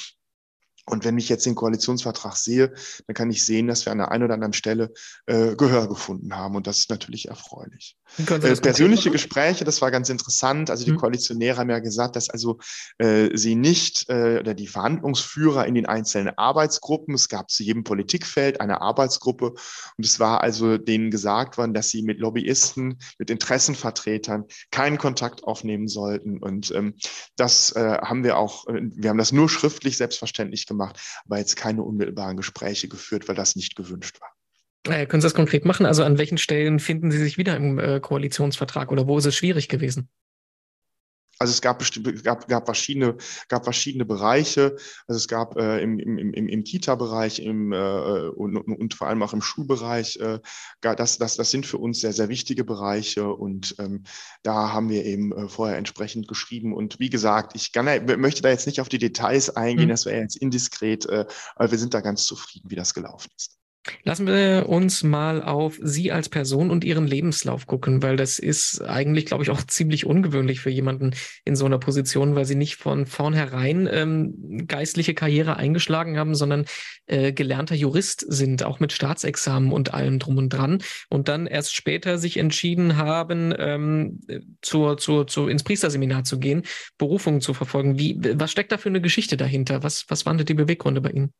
Und 0.91 1.05
wenn 1.05 1.17
ich 1.17 1.29
jetzt 1.29 1.45
den 1.45 1.55
Koalitionsvertrag 1.55 2.35
sehe, 2.35 2.73
dann 3.07 3.13
kann 3.13 3.31
ich 3.31 3.45
sehen, 3.45 3.67
dass 3.67 3.85
wir 3.85 3.93
an 3.93 3.99
der 3.99 4.11
einen 4.11 4.25
oder 4.25 4.33
anderen 4.33 4.53
Stelle 4.53 4.91
äh, 5.25 5.55
Gehör 5.55 5.87
gefunden 5.87 6.35
haben. 6.35 6.55
Und 6.55 6.67
das 6.67 6.79
ist 6.79 6.89
natürlich 6.89 7.29
erfreulich. 7.29 7.97
Äh, 8.17 8.55
persönliche 8.57 9.09
Gespräche, 9.09 9.63
das 9.63 9.81
war 9.81 9.89
ganz 9.89 10.09
interessant. 10.09 10.69
Also 10.69 10.83
die 10.83 10.91
mhm. 10.91 10.97
Koalitionäre 10.97 11.57
haben 11.57 11.69
ja 11.69 11.79
gesagt, 11.79 12.17
dass 12.17 12.29
also 12.29 12.59
äh, 12.97 13.29
sie 13.37 13.55
nicht 13.55 14.09
äh, 14.09 14.39
oder 14.39 14.53
die 14.53 14.67
Verhandlungsführer 14.67 15.65
in 15.65 15.75
den 15.75 15.85
einzelnen 15.85 16.37
Arbeitsgruppen, 16.37 17.15
es 17.15 17.29
gab 17.29 17.49
zu 17.49 17.63
jedem 17.63 17.85
Politikfeld 17.85 18.59
eine 18.59 18.81
Arbeitsgruppe 18.81 19.53
und 19.97 20.05
es 20.05 20.19
war 20.19 20.41
also 20.41 20.77
denen 20.77 21.09
gesagt 21.09 21.57
worden, 21.57 21.73
dass 21.73 21.89
sie 21.89 22.01
mit 22.03 22.19
Lobbyisten, 22.19 22.99
mit 23.17 23.29
Interessenvertretern 23.29 24.45
keinen 24.71 24.97
Kontakt 24.97 25.45
aufnehmen 25.45 25.87
sollten. 25.87 26.37
Und 26.37 26.71
ähm, 26.75 26.95
das 27.37 27.71
äh, 27.75 27.97
haben 28.01 28.25
wir 28.25 28.37
auch, 28.37 28.67
äh, 28.67 28.81
wir 28.81 29.09
haben 29.09 29.17
das 29.17 29.31
nur 29.31 29.47
schriftlich 29.47 29.95
selbstverständlich 29.95 30.65
gemacht, 30.65 30.80
aber 30.81 31.37
jetzt 31.37 31.55
keine 31.55 31.83
unmittelbaren 31.83 32.37
Gespräche 32.37 32.87
geführt, 32.87 33.27
weil 33.27 33.35
das 33.35 33.55
nicht 33.55 33.75
gewünscht 33.75 34.19
war. 34.21 34.29
Äh, 34.87 35.05
können 35.05 35.21
Sie 35.21 35.25
das 35.25 35.35
konkret 35.35 35.65
machen? 35.65 35.85
Also 35.85 36.03
an 36.03 36.17
welchen 36.17 36.37
Stellen 36.37 36.79
finden 36.79 37.11
Sie 37.11 37.19
sich 37.19 37.37
wieder 37.37 37.55
im 37.55 37.77
äh, 37.77 37.99
Koalitionsvertrag 37.99 38.91
oder 38.91 39.07
wo 39.07 39.17
ist 39.17 39.25
es 39.25 39.35
schwierig 39.35 39.69
gewesen? 39.69 40.09
Also 41.41 41.53
es 41.53 41.61
gab, 41.61 41.83
gab, 42.23 42.47
gab, 42.47 42.65
verschiedene, 42.65 43.15
gab 43.47 43.63
verschiedene 43.63 44.05
Bereiche. 44.05 44.77
Also 45.07 45.17
es 45.17 45.27
gab 45.27 45.57
äh, 45.57 45.81
im, 45.81 45.97
im, 45.97 46.19
im, 46.19 46.47
im 46.47 46.63
Kita-Bereich 46.63 47.39
im, 47.39 47.73
äh, 47.73 48.27
und, 48.29 48.57
und, 48.57 48.93
vor 48.93 49.07
allem 49.07 49.23
auch 49.23 49.33
im 49.33 49.41
Schulbereich, 49.41 50.17
äh, 50.17 50.39
das, 50.81 51.17
das, 51.17 51.37
das 51.37 51.49
sind 51.49 51.65
für 51.65 51.79
uns 51.79 51.99
sehr, 51.99 52.13
sehr 52.13 52.29
wichtige 52.29 52.63
Bereiche 52.63 53.27
und 53.27 53.73
ähm, 53.79 54.03
da 54.43 54.71
haben 54.71 54.89
wir 54.89 55.03
eben 55.03 55.31
äh, 55.31 55.47
vorher 55.47 55.77
entsprechend 55.77 56.27
geschrieben. 56.27 56.75
Und 56.75 56.99
wie 56.99 57.09
gesagt, 57.09 57.55
ich 57.55 57.71
kann, 57.71 57.85
möchte 58.19 58.43
da 58.43 58.49
jetzt 58.49 58.67
nicht 58.67 58.79
auf 58.79 58.89
die 58.89 58.99
Details 58.99 59.49
eingehen, 59.49 59.87
mhm. 59.87 59.91
das 59.93 60.05
wäre 60.05 60.21
jetzt 60.21 60.37
indiskret, 60.37 61.07
äh, 61.07 61.25
aber 61.55 61.71
wir 61.71 61.79
sind 61.79 61.95
da 61.95 62.01
ganz 62.01 62.23
zufrieden, 62.25 62.69
wie 62.69 62.75
das 62.75 62.93
gelaufen 62.93 63.31
ist. 63.35 63.60
Lassen 64.03 64.27
wir 64.27 64.69
uns 64.69 65.01
mal 65.01 65.41
auf 65.41 65.79
Sie 65.81 66.11
als 66.11 66.29
Person 66.29 66.69
und 66.69 66.83
Ihren 66.83 67.07
Lebenslauf 67.07 67.65
gucken, 67.65 68.03
weil 68.03 68.15
das 68.15 68.37
ist 68.37 68.81
eigentlich, 68.81 69.25
glaube 69.25 69.43
ich, 69.43 69.49
auch 69.49 69.63
ziemlich 69.63 70.05
ungewöhnlich 70.05 70.59
für 70.59 70.69
jemanden 70.69 71.15
in 71.45 71.55
so 71.55 71.65
einer 71.65 71.79
Position, 71.79 72.35
weil 72.35 72.45
Sie 72.45 72.55
nicht 72.55 72.75
von 72.75 73.07
vornherein 73.07 73.89
ähm, 73.91 74.67
geistliche 74.67 75.15
Karriere 75.15 75.57
eingeschlagen 75.57 76.19
haben, 76.19 76.35
sondern 76.35 76.65
äh, 77.07 77.33
gelernter 77.33 77.73
Jurist 77.73 78.23
sind, 78.27 78.63
auch 78.63 78.79
mit 78.79 78.91
Staatsexamen 78.91 79.71
und 79.71 79.95
allem 79.95 80.19
drum 80.19 80.37
und 80.37 80.49
dran. 80.49 80.83
Und 81.09 81.27
dann 81.27 81.47
erst 81.47 81.73
später 81.75 82.19
sich 82.19 82.37
entschieden 82.37 82.97
haben, 82.97 83.51
ähm, 83.57 84.19
zur, 84.61 84.97
zur, 84.97 85.25
zur, 85.25 85.49
ins 85.49 85.63
Priesterseminar 85.63 86.23
zu 86.23 86.37
gehen, 86.39 86.63
Berufungen 86.99 87.41
zu 87.41 87.55
verfolgen. 87.55 87.97
Wie, 87.97 88.19
was 88.35 88.51
steckt 88.51 88.71
da 88.71 88.77
für 88.77 88.89
eine 88.89 89.01
Geschichte 89.01 89.37
dahinter? 89.37 89.81
Was, 89.81 90.05
was 90.07 90.27
waren 90.27 90.37
die 90.37 90.53
Beweggründe 90.53 91.01
bei 91.01 91.09
Ihnen? 91.09 91.33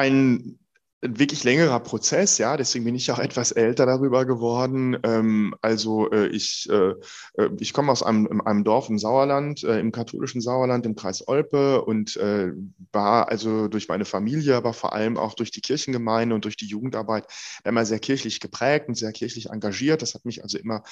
Ein 0.00 0.59
wirklich 1.02 1.44
längerer 1.44 1.80
Prozess, 1.80 2.36
ja, 2.38 2.56
deswegen 2.56 2.84
bin 2.84 2.94
ich 2.94 3.10
auch 3.10 3.18
etwas 3.18 3.52
älter 3.52 3.86
darüber 3.86 4.26
geworden. 4.26 4.98
Ähm, 5.02 5.54
also 5.62 6.10
äh, 6.10 6.26
ich, 6.26 6.68
äh, 6.70 6.90
äh 7.38 7.50
ich 7.58 7.72
komme 7.72 7.90
aus 7.90 8.02
einem, 8.02 8.42
einem 8.42 8.64
Dorf 8.64 8.90
im 8.90 8.98
Sauerland, 8.98 9.64
äh, 9.64 9.80
im 9.80 9.92
katholischen 9.92 10.40
Sauerland, 10.42 10.84
im 10.84 10.96
Kreis 10.96 11.26
Olpe 11.26 11.82
und 11.82 12.16
äh, 12.18 12.52
war 12.92 13.28
also 13.28 13.68
durch 13.68 13.88
meine 13.88 14.04
Familie, 14.04 14.56
aber 14.56 14.74
vor 14.74 14.92
allem 14.92 15.16
auch 15.16 15.34
durch 15.34 15.50
die 15.50 15.62
Kirchengemeinde 15.62 16.34
und 16.34 16.44
durch 16.44 16.56
die 16.56 16.66
Jugendarbeit 16.66 17.26
immer 17.64 17.86
sehr 17.86 17.98
kirchlich 17.98 18.40
geprägt 18.40 18.88
und 18.88 18.96
sehr 18.96 19.12
kirchlich 19.12 19.50
engagiert. 19.50 20.02
Das 20.02 20.14
hat 20.14 20.26
mich 20.26 20.42
also 20.42 20.58
immer 20.58 20.82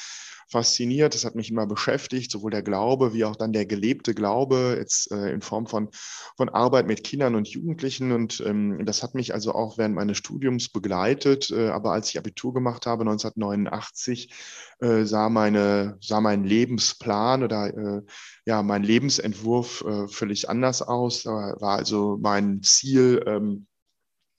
fasziniert, 0.48 1.14
das 1.14 1.24
hat 1.24 1.34
mich 1.34 1.50
immer 1.50 1.66
beschäftigt, 1.66 2.30
sowohl 2.30 2.50
der 2.50 2.62
Glaube 2.62 3.12
wie 3.12 3.24
auch 3.24 3.36
dann 3.36 3.52
der 3.52 3.66
gelebte 3.66 4.14
Glaube, 4.14 4.76
jetzt 4.78 5.12
äh, 5.12 5.30
in 5.30 5.42
Form 5.42 5.66
von, 5.66 5.90
von 6.36 6.48
Arbeit 6.48 6.86
mit 6.86 7.04
Kindern 7.04 7.34
und 7.34 7.48
Jugendlichen. 7.48 8.12
Und 8.12 8.42
ähm, 8.46 8.84
das 8.86 9.02
hat 9.02 9.14
mich 9.14 9.34
also 9.34 9.54
auch 9.54 9.76
während 9.76 9.94
meines 9.98 10.16
Studiums 10.18 10.68
begleitet. 10.68 11.50
Äh, 11.50 11.68
aber 11.68 11.92
als 11.92 12.10
ich 12.10 12.18
Abitur 12.18 12.54
gemacht 12.54 12.86
habe, 12.86 13.02
1989, 13.02 14.32
äh, 14.80 15.04
sah, 15.04 15.28
meine, 15.28 15.98
sah 16.00 16.20
mein 16.20 16.44
Lebensplan 16.44 17.42
oder 17.42 17.76
äh, 17.76 18.02
ja, 18.46 18.62
mein 18.62 18.82
Lebensentwurf 18.82 19.84
völlig 20.08 20.48
anders 20.48 20.82
aus. 20.82 21.24
Da 21.24 21.30
war 21.58 21.76
also 21.76 22.18
mein 22.20 22.62
Ziel, 22.62 23.22
ähm, 23.26 23.66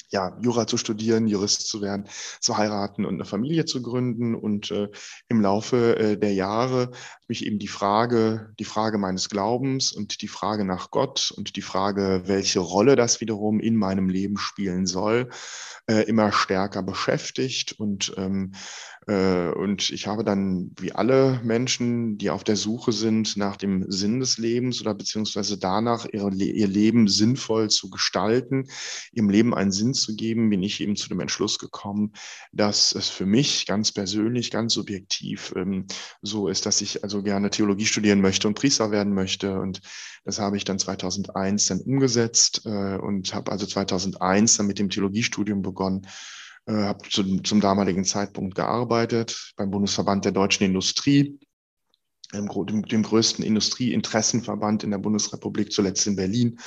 ja, 0.09 0.37
Jura 0.41 0.65
zu 0.67 0.77
studieren, 0.77 1.27
Jurist 1.27 1.67
zu 1.67 1.81
werden, 1.81 2.05
zu 2.39 2.57
heiraten 2.57 3.05
und 3.05 3.15
eine 3.15 3.25
Familie 3.25 3.65
zu 3.65 3.81
gründen. 3.81 4.35
Und 4.35 4.71
äh, 4.71 4.89
im 5.27 5.41
Laufe 5.41 5.97
äh, 5.97 6.17
der 6.17 6.33
Jahre 6.33 6.91
mich 7.27 7.45
eben 7.45 7.59
die 7.59 7.67
Frage, 7.67 8.53
die 8.59 8.65
Frage 8.65 8.97
meines 8.97 9.29
Glaubens 9.29 9.91
und 9.91 10.21
die 10.21 10.27
Frage 10.27 10.65
nach 10.65 10.89
Gott 10.89 11.31
und 11.35 11.55
die 11.55 11.61
Frage, 11.61 12.23
welche 12.25 12.59
Rolle 12.59 12.95
das 12.95 13.21
wiederum 13.21 13.59
in 13.59 13.75
meinem 13.75 14.09
Leben 14.09 14.37
spielen 14.37 14.87
soll, 14.87 15.29
äh, 15.87 16.03
immer 16.03 16.31
stärker 16.31 16.81
beschäftigt. 16.81 17.73
Und 17.73 18.13
ähm, 18.17 18.53
äh, 18.98 18.98
und 19.09 19.89
ich 19.89 20.05
habe 20.05 20.23
dann, 20.23 20.71
wie 20.79 20.91
alle 20.91 21.39
Menschen, 21.43 22.17
die 22.17 22.29
auf 22.29 22.43
der 22.43 22.55
Suche 22.55 22.91
sind 22.91 23.37
nach 23.37 23.57
dem 23.57 23.89
Sinn 23.89 24.19
des 24.19 24.37
Lebens 24.37 24.81
oder 24.81 24.93
beziehungsweise 24.93 25.57
danach, 25.57 26.05
ihre, 26.11 26.31
ihr 26.31 26.67
Leben 26.67 27.07
sinnvoll 27.07 27.69
zu 27.69 27.89
gestalten, 27.89 28.67
ihrem 29.11 29.29
Leben 29.29 29.55
einen 29.55 29.71
Sinn 29.71 29.95
zu 29.95 30.15
geben, 30.15 30.49
bin 30.49 30.61
ich 30.61 30.79
eben 30.79 30.95
zu 30.95 31.09
dem 31.09 31.21
Entschluss 31.21 31.57
gekommen, 31.57 32.13
dass 32.51 32.93
es 32.93 33.09
für 33.09 33.25
mich 33.25 33.65
ganz 33.65 33.91
persönlich, 33.91 34.51
ganz 34.51 34.73
subjektiv 34.73 35.53
ähm, 35.55 35.85
so 36.21 36.47
ist, 36.47 36.67
dass 36.67 36.81
ich 36.81 37.03
also 37.03 37.23
gerne 37.23 37.49
Theologie 37.49 37.85
studieren 37.85 38.21
möchte 38.21 38.47
und 38.47 38.53
Priester 38.53 38.91
werden 38.91 39.13
möchte. 39.13 39.59
Und 39.59 39.81
das 40.23 40.39
habe 40.39 40.57
ich 40.57 40.65
dann 40.65 40.77
2001 40.77 41.65
dann 41.65 41.81
umgesetzt 41.81 42.61
äh, 42.65 42.97
und 42.97 43.33
habe 43.33 43.51
also 43.51 43.65
2001 43.65 44.57
dann 44.57 44.67
mit 44.67 44.77
dem 44.77 44.89
Theologiestudium 44.89 45.61
begonnen 45.63 46.05
äh, 46.69 46.83
habe 46.83 47.09
zum, 47.09 47.43
zum 47.43 47.61
damaligen 47.61 48.05
Zeitpunkt 48.05 48.53
gearbeitet 48.53 49.53
beim 49.57 49.71
Bundesverband 49.71 50.25
der 50.25 50.31
deutschen 50.31 50.65
Industrie, 50.65 51.39
dem, 52.31 52.83
dem 52.83 53.03
größten 53.03 53.43
Industrieinteressenverband 53.43 54.83
in 54.83 54.91
der 54.91 54.99
Bundesrepublik, 54.99 55.71
zuletzt 55.71 56.05
in 56.05 56.15
Berlin, 56.15 56.59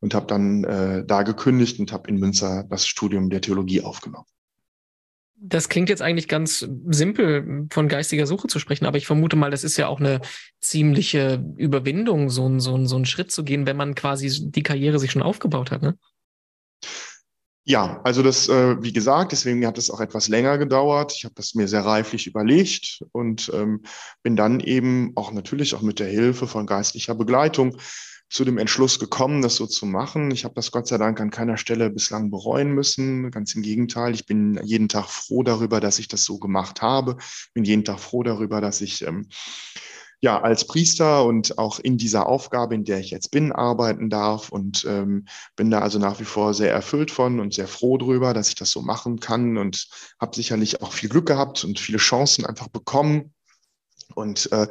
und 0.00 0.14
habe 0.14 0.26
dann 0.26 0.64
äh, 0.64 1.04
da 1.04 1.22
gekündigt 1.22 1.78
und 1.78 1.92
habe 1.92 2.08
in 2.08 2.16
Münster 2.16 2.64
das 2.64 2.86
Studium 2.86 3.28
der 3.28 3.42
Theologie 3.42 3.82
aufgenommen. 3.82 4.26
Das 5.44 5.68
klingt 5.68 5.88
jetzt 5.88 6.02
eigentlich 6.02 6.28
ganz 6.28 6.66
simpel, 6.86 7.66
von 7.70 7.88
geistiger 7.88 8.26
Suche 8.26 8.46
zu 8.46 8.58
sprechen, 8.58 8.86
aber 8.86 8.96
ich 8.96 9.06
vermute 9.06 9.36
mal, 9.36 9.50
das 9.50 9.64
ist 9.64 9.76
ja 9.76 9.88
auch 9.88 9.98
eine 9.98 10.20
ziemliche 10.60 11.44
Überwindung, 11.56 12.30
so, 12.30 12.48
ein, 12.48 12.60
so, 12.60 12.76
ein, 12.76 12.86
so 12.86 12.96
einen 12.96 13.06
Schritt 13.06 13.32
zu 13.32 13.42
gehen, 13.42 13.66
wenn 13.66 13.76
man 13.76 13.96
quasi 13.96 14.50
die 14.50 14.62
Karriere 14.62 14.98
sich 14.98 15.10
schon 15.10 15.22
aufgebaut 15.22 15.72
hat. 15.72 15.82
Ne? 15.82 15.98
Ja, 17.64 18.00
also 18.02 18.24
das, 18.24 18.48
äh, 18.48 18.82
wie 18.82 18.92
gesagt, 18.92 19.30
deswegen 19.30 19.64
hat 19.66 19.78
es 19.78 19.88
auch 19.88 20.00
etwas 20.00 20.26
länger 20.28 20.58
gedauert. 20.58 21.12
Ich 21.16 21.24
habe 21.24 21.34
das 21.36 21.54
mir 21.54 21.68
sehr 21.68 21.84
reiflich 21.84 22.26
überlegt 22.26 23.04
und 23.12 23.52
ähm, 23.54 23.82
bin 24.24 24.34
dann 24.34 24.58
eben 24.58 25.12
auch 25.14 25.30
natürlich 25.30 25.74
auch 25.76 25.82
mit 25.82 26.00
der 26.00 26.08
Hilfe 26.08 26.48
von 26.48 26.66
geistlicher 26.66 27.14
Begleitung 27.14 27.76
zu 28.28 28.44
dem 28.44 28.58
Entschluss 28.58 28.98
gekommen, 28.98 29.42
das 29.42 29.56
so 29.56 29.66
zu 29.66 29.86
machen. 29.86 30.32
Ich 30.32 30.44
habe 30.44 30.54
das 30.54 30.72
Gott 30.72 30.88
sei 30.88 30.98
Dank 30.98 31.20
an 31.20 31.30
keiner 31.30 31.56
Stelle 31.56 31.90
bislang 31.90 32.30
bereuen 32.30 32.72
müssen. 32.72 33.30
Ganz 33.30 33.54
im 33.54 33.62
Gegenteil, 33.62 34.14
ich 34.14 34.26
bin 34.26 34.58
jeden 34.64 34.88
Tag 34.88 35.06
froh 35.08 35.44
darüber, 35.44 35.78
dass 35.80 36.00
ich 36.00 36.08
das 36.08 36.24
so 36.24 36.38
gemacht 36.38 36.82
habe. 36.82 37.18
Bin 37.54 37.62
jeden 37.62 37.84
Tag 37.84 38.00
froh 38.00 38.24
darüber, 38.24 38.60
dass 38.60 38.80
ich 38.80 39.06
ähm, 39.06 39.28
ja, 40.22 40.40
als 40.40 40.68
Priester 40.68 41.24
und 41.24 41.58
auch 41.58 41.80
in 41.80 41.98
dieser 41.98 42.26
Aufgabe, 42.26 42.76
in 42.76 42.84
der 42.84 43.00
ich 43.00 43.10
jetzt 43.10 43.32
bin, 43.32 43.50
arbeiten 43.50 44.08
darf 44.08 44.50
und 44.50 44.84
ähm, 44.88 45.26
bin 45.56 45.68
da 45.68 45.80
also 45.80 45.98
nach 45.98 46.20
wie 46.20 46.24
vor 46.24 46.54
sehr 46.54 46.72
erfüllt 46.72 47.10
von 47.10 47.40
und 47.40 47.54
sehr 47.54 47.66
froh 47.66 47.98
drüber, 47.98 48.32
dass 48.32 48.48
ich 48.48 48.54
das 48.54 48.70
so 48.70 48.82
machen 48.82 49.18
kann 49.18 49.58
und 49.58 49.88
habe 50.20 50.36
sicherlich 50.36 50.80
auch 50.80 50.92
viel 50.92 51.08
Glück 51.08 51.26
gehabt 51.26 51.64
und 51.64 51.80
viele 51.80 51.98
Chancen 51.98 52.46
einfach 52.46 52.68
bekommen. 52.68 53.34
Und 54.14 54.50
äh, 54.52 54.68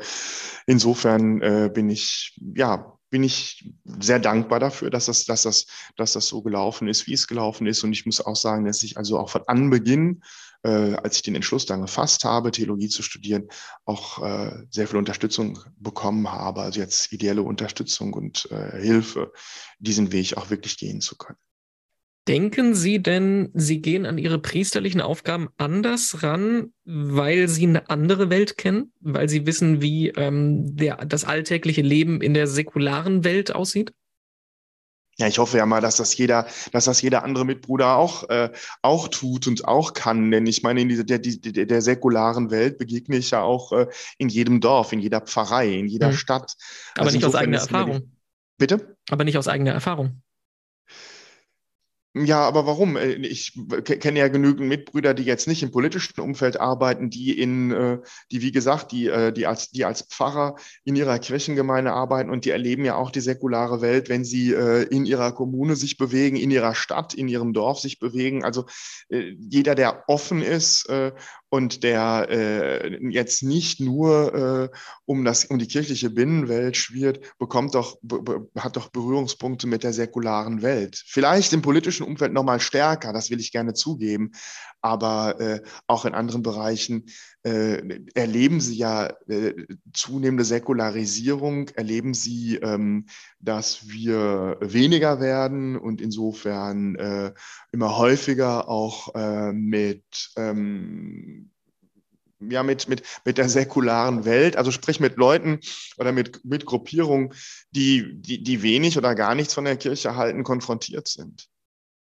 insofern 0.68 1.42
äh, 1.42 1.70
bin 1.74 1.90
ich, 1.90 2.40
ja, 2.56 2.98
bin 3.10 3.24
ich 3.24 3.74
sehr 4.00 4.20
dankbar 4.20 4.62
dafür, 4.62 4.90
dass 4.90 5.08
das, 5.08 5.26
dass 5.26 5.42
das, 5.42 5.66
dass 5.98 6.14
das 6.14 6.28
so 6.28 6.42
gelaufen 6.42 6.88
ist, 6.88 7.08
wie 7.08 7.14
es 7.14 7.28
gelaufen 7.28 7.68
ist. 7.68 7.84
Und 7.84 7.92
ich 7.92 8.06
muss 8.06 8.26
auch 8.26 8.38
sagen, 8.38 8.64
dass 8.64 8.84
ich 8.84 8.96
also 8.96 9.20
auch 9.20 9.30
von 9.30 9.44
Anbeginn 9.48 10.22
äh, 10.64 10.94
als 10.96 11.18
ich 11.18 11.24
den 11.24 11.36
Entschluss 11.36 11.66
dann 11.66 11.82
gefasst 11.82 12.24
habe, 12.24 12.52
Theologie 12.52 12.90
zu 12.90 13.04
studieren, 13.04 13.48
auch 13.86 14.24
äh, 14.24 14.52
sehr 14.70 14.88
viel 14.88 14.98
Unterstützung 14.98 15.60
bekommen 15.78 16.32
habe. 16.32 16.62
Also 16.62 16.80
jetzt 16.80 17.12
ideelle 17.12 17.44
Unterstützung 17.44 18.14
und 18.14 18.48
äh, 18.52 18.82
Hilfe, 18.82 19.32
diesen 19.80 20.12
Weg 20.12 20.38
auch 20.38 20.50
wirklich 20.50 20.78
gehen 20.78 21.02
zu 21.02 21.18
können. 21.18 21.38
Denken 22.28 22.76
Sie 22.76 23.02
denn, 23.02 23.50
Sie 23.56 23.82
gehen 23.82 24.06
an 24.06 24.20
Ihre 24.20 24.38
priesterlichen 24.38 25.02
Aufgaben 25.02 25.50
anders 25.58 26.22
ran, 26.22 26.72
weil 26.86 27.48
Sie 27.48 27.66
eine 27.66 27.90
andere 27.90 28.30
Welt 28.30 28.58
kennen, 28.58 28.94
weil 29.00 29.28
Sie 29.28 29.48
wissen, 29.48 29.82
wie 29.82 30.10
ähm, 30.10 30.76
der, 30.76 30.98
das 30.98 31.26
alltägliche 31.26 31.82
Leben 31.82 32.22
in 32.22 32.36
der 32.36 32.46
säkularen 32.46 33.24
Welt 33.24 33.56
aussieht? 33.56 33.94
Ja, 35.22 35.28
ich 35.28 35.38
hoffe 35.38 35.58
ja 35.58 35.68
mal, 35.68 35.82
dass 35.82 35.98
das 35.98 36.18
jeder, 36.18 36.48
dass 36.72 36.86
das 36.86 37.02
jeder 37.02 37.24
andere 37.24 37.46
Mitbruder 37.46 37.96
auch, 37.96 38.28
äh, 38.30 38.50
auch 38.82 39.08
tut 39.08 39.46
und 39.46 39.68
auch 39.68 39.94
kann. 39.94 40.32
Denn 40.32 40.48
ich 40.48 40.64
meine, 40.64 40.82
in 40.82 40.90
dieser, 40.90 41.04
der, 41.04 41.20
der, 41.20 41.66
der 41.68 41.82
säkularen 41.82 42.50
Welt 42.50 42.80
begegne 42.80 43.18
ich 43.18 43.30
ja 43.32 43.44
auch 43.44 43.72
äh, 43.72 43.88
in 44.18 44.30
jedem 44.30 44.62
Dorf, 44.62 44.92
in 44.94 45.00
jeder 45.00 45.22
Pfarrei, 45.22 45.70
in 45.74 45.88
jeder 45.88 46.10
mhm. 46.10 46.16
Stadt. 46.16 46.56
Aber 46.96 47.06
also 47.06 47.18
nicht 47.18 47.26
aus 47.26 47.36
eigener 47.36 47.60
Erfahrung. 47.60 48.00
Die, 48.00 48.10
bitte? 48.58 48.98
Aber 49.10 49.24
nicht 49.24 49.38
aus 49.38 49.48
eigener 49.48 49.72
Erfahrung. 49.72 50.24
Ja, 52.14 52.42
aber 52.42 52.66
warum? 52.66 52.98
Äh, 52.98 53.14
ich 53.14 53.58
kenne 53.86 54.20
ja 54.20 54.28
genügend 54.28 54.68
Mitbrüder, 54.68 55.14
die 55.14 55.24
jetzt 55.24 55.48
nicht 55.48 55.64
im 55.64 55.72
politischen 55.72 56.20
Umfeld 56.20 56.60
arbeiten, 56.60 57.10
die 57.10 57.40
in, 57.40 57.72
äh, 57.72 58.00
die 58.32 58.42
wie 58.42 58.52
gesagt, 58.52 58.92
die, 58.92 59.08
äh, 59.08 59.32
die 59.32 59.48
als, 59.48 59.72
die 59.72 59.86
als 59.86 60.02
Pfarrer 60.02 60.56
in 60.84 60.98
ihrer 60.98 61.20
Kirchengemeinde 61.20 61.94
arbeiten 61.94 62.30
und 62.30 62.44
die 62.44 62.50
erleben 62.50 62.84
ja 62.84 62.96
auch 62.96 63.12
die 63.12 63.22
säkulare 63.22 63.82
Welt, 63.82 64.10
wenn 64.10 64.26
sie 64.26 64.52
in 64.52 65.06
ihrer 65.06 65.32
Kommune 65.32 65.76
sich 65.76 65.98
bewegen, 65.98 66.36
in 66.36 66.52
ihrer 66.52 66.76
Stadt, 66.76 67.14
in 67.14 67.28
ihrem 67.28 67.54
Dorf 67.54 67.80
sich 67.80 68.00
bewegen. 68.00 68.44
Also 68.44 68.66
jeder, 69.10 69.76
der 69.76 70.04
offen 70.08 70.42
ist 70.42 70.88
und 71.52 71.84
der 71.84 72.28
äh, 72.30 73.10
jetzt 73.10 73.44
nicht 73.44 73.82
nur 73.82 74.34
äh, 74.34 74.78
um 75.04 75.26
das 75.26 75.44
um 75.44 75.60
die 75.60 75.68
kirchliche 75.68 76.10
Binnenwelt 76.10 76.78
schwirrt, 76.78 77.20
bekommt 77.40 77.76
doch 77.76 78.00
hat 78.58 78.78
doch 78.78 78.88
Berührungspunkte 78.88 79.68
mit 79.68 79.84
der 79.84 79.92
säkularen 79.92 80.62
Welt. 80.62 81.04
Vielleicht 81.06 81.52
im 81.52 81.62
politischen 81.62 82.08
Umfeld 82.08 82.32
noch 82.32 82.46
mal 82.46 82.62
stärker, 82.62 83.12
das 83.12 83.30
will 83.30 83.42
ich 83.42 83.52
gerne 83.52 83.74
zugeben, 83.74 84.32
aber 84.82 85.40
äh, 85.40 85.62
auch 85.88 86.06
in 86.06 86.14
anderen 86.14 86.44
Bereichen 86.44 87.06
äh, 87.44 88.00
erleben 88.14 88.62
Sie 88.62 88.78
ja 88.78 89.08
äh, 89.28 89.54
zunehmende 89.94 90.44
Säkularisierung, 90.44 91.70
erleben 91.70 92.14
Sie, 92.14 92.58
ähm, 92.58 93.06
dass 93.40 93.88
wir 93.88 94.58
weniger 94.60 95.20
werden 95.20 95.78
und 95.78 96.02
insofern 96.02 96.96
äh, 96.96 97.34
immer 97.72 97.98
häufiger 97.98 98.68
auch 98.70 99.14
äh, 99.16 99.52
mit 99.54 100.32
ähm, 100.36 101.52
ja, 102.50 102.64
mit, 102.64 102.90
mit, 102.90 103.04
mit 103.24 103.38
der 103.38 103.50
säkularen 103.50 104.26
Welt, 104.26 104.56
also 104.56 104.72
sprich 104.72 105.00
mit 105.00 105.18
Leuten 105.18 105.60
oder 105.98 106.12
mit, 106.12 106.44
mit 106.44 106.66
Gruppierungen, 106.66 107.34
die, 107.70 108.16
die, 108.16 108.42
die 108.42 108.64
wenig 108.64 108.98
oder 108.98 109.14
gar 109.14 109.36
nichts 109.36 109.54
von 109.54 109.66
der 109.66 109.78
Kirche 109.78 110.16
halten, 110.16 110.44
konfrontiert 110.44 111.08
sind. 111.08 111.51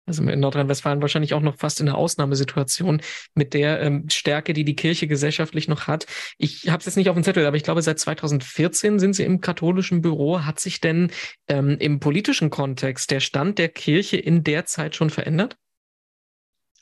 Also 0.08 0.24
in 0.24 0.40
Nordrhein-Westfalen 0.40 1.02
wahrscheinlich 1.02 1.34
auch 1.34 1.42
noch 1.42 1.58
fast 1.58 1.82
in 1.82 1.90
einer 1.90 1.98
Ausnahmesituation 1.98 3.02
mit 3.36 3.54
der 3.54 3.82
ähm, 3.82 4.10
Stärke, 4.10 4.54
die 4.54 4.64
die 4.64 4.76
Kirche 4.76 5.06
gesellschaftlich 5.06 5.68
noch 5.68 5.88
hat. 5.88 6.06
Ich 6.38 6.70
habe 6.70 6.80
es 6.80 6.86
jetzt 6.86 6.96
nicht 6.96 7.10
auf 7.10 7.16
dem 7.16 7.24
Zettel, 7.24 7.46
aber 7.46 7.58
ich 7.58 7.64
glaube, 7.64 7.82
seit 7.82 8.00
2014 8.00 9.00
sind 9.00 9.14
Sie 9.14 9.24
im 9.24 9.42
katholischen 9.42 10.02
Büro. 10.02 10.42
Hat 10.46 10.62
sich 10.62 10.80
denn 10.80 11.12
ähm, 11.50 11.78
im 11.80 12.00
politischen 12.00 12.50
Kontext 12.50 13.12
der 13.12 13.20
Stand 13.20 13.60
der 13.60 13.68
Kirche 13.68 14.18
in 14.18 14.44
der 14.44 14.66
Zeit 14.66 14.96
schon 14.96 15.10
verändert? 15.10 15.58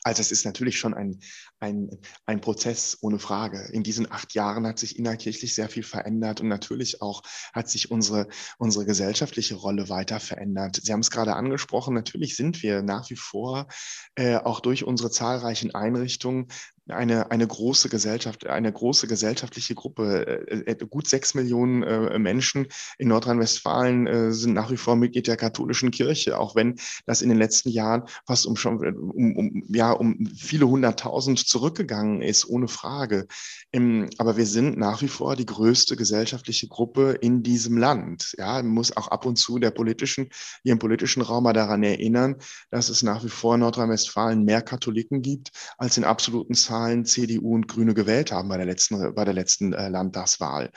Also 0.05 0.21
es 0.21 0.31
ist 0.31 0.45
natürlich 0.45 0.77
schon 0.77 0.93
ein, 0.93 1.19
ein, 1.59 1.89
ein 2.27 2.39
Prozess 2.39 2.99
ohne 3.01 3.17
Frage. 3.17 3.69
In 3.73 3.81
diesen 3.81 4.11
acht 4.11 4.35
Jahren 4.35 4.67
hat 4.67 4.77
sich 4.77 4.99
innerkirchlich 4.99 5.55
sehr 5.55 5.67
viel 5.67 5.81
verändert 5.81 6.41
und 6.41 6.47
natürlich 6.47 7.01
auch 7.01 7.23
hat 7.53 7.69
sich 7.69 7.89
unsere, 7.89 8.27
unsere 8.59 8.85
gesellschaftliche 8.85 9.55
Rolle 9.55 9.89
weiter 9.89 10.19
verändert. 10.19 10.79
Sie 10.83 10.93
haben 10.93 10.99
es 10.99 11.09
gerade 11.09 11.35
angesprochen, 11.35 11.95
natürlich 11.95 12.35
sind 12.35 12.61
wir 12.61 12.83
nach 12.83 13.09
wie 13.09 13.15
vor 13.15 13.67
äh, 14.13 14.35
auch 14.35 14.59
durch 14.59 14.83
unsere 14.83 15.09
zahlreichen 15.09 15.73
Einrichtungen 15.73 16.49
eine, 16.89 17.31
eine 17.31 17.47
große 17.47 17.89
Gesellschaft, 17.89 18.45
eine 18.45 18.71
große 18.71 19.07
gesellschaftliche 19.07 19.75
Gruppe. 19.75 20.47
Äh, 20.47 20.71
äh, 20.71 20.85
gut 20.87 21.07
sechs 21.07 21.33
Millionen 21.33 21.83
äh, 21.83 22.19
Menschen 22.19 22.67
in 22.97 23.07
Nordrhein-Westfalen 23.07 24.31
sind 24.31 24.53
nach 24.53 24.71
wie 24.71 24.77
vor 24.77 24.95
Mitglied 24.95 25.27
der 25.27 25.37
katholischen 25.37 25.91
Kirche, 25.91 26.37
auch 26.37 26.55
wenn 26.55 26.75
das 27.05 27.21
in 27.21 27.29
den 27.29 27.37
letzten 27.37 27.69
Jahren 27.69 28.03
fast 28.25 28.45
um 28.45 28.55
schon 28.55 28.77
um, 28.95 29.35
um, 29.35 29.63
ja, 29.69 29.91
um 29.91 30.27
viele 30.35 30.67
hunderttausend 30.67 31.39
zurückgegangen 31.39 32.21
ist, 32.21 32.47
ohne 32.47 32.67
Frage. 32.67 33.27
Ähm, 33.73 34.09
aber 34.17 34.37
wir 34.37 34.45
sind 34.45 34.77
nach 34.77 35.01
wie 35.01 35.07
vor 35.07 35.35
die 35.35 35.45
größte 35.45 35.95
gesellschaftliche 35.95 36.67
Gruppe 36.67 37.17
in 37.21 37.43
diesem 37.43 37.77
Land. 37.77 38.35
Ja, 38.37 38.61
muss 38.61 38.95
auch 38.95 39.07
ab 39.07 39.25
und 39.25 39.37
zu 39.37 39.59
der 39.59 39.71
politischen, 39.71 40.29
ihrem 40.63 40.79
politischen 40.79 41.21
Raum 41.21 41.43
mal 41.43 41.53
daran 41.53 41.83
erinnern, 41.83 42.35
dass 42.69 42.89
es 42.89 43.03
nach 43.03 43.23
wie 43.23 43.29
vor 43.29 43.55
in 43.55 43.61
Nordrhein-Westfalen 43.61 44.43
mehr 44.43 44.61
Katholiken 44.61 45.21
gibt 45.21 45.51
als 45.77 45.97
in 45.97 46.03
absoluten 46.03 46.53
Zahlen 46.53 46.74
Zahlen 46.75 47.05
CDU 47.05 47.55
und 47.55 47.67
Grüne 47.69 47.93
gewählt 47.93 48.31
haben 48.33 48.49
bei 48.49 48.57
der 48.57 48.65
letzten, 48.65 49.15
bei 49.15 49.23
der 49.23 49.33
letzten 49.33 49.71
äh, 49.71 49.87
Landtagswahl. 49.87 50.71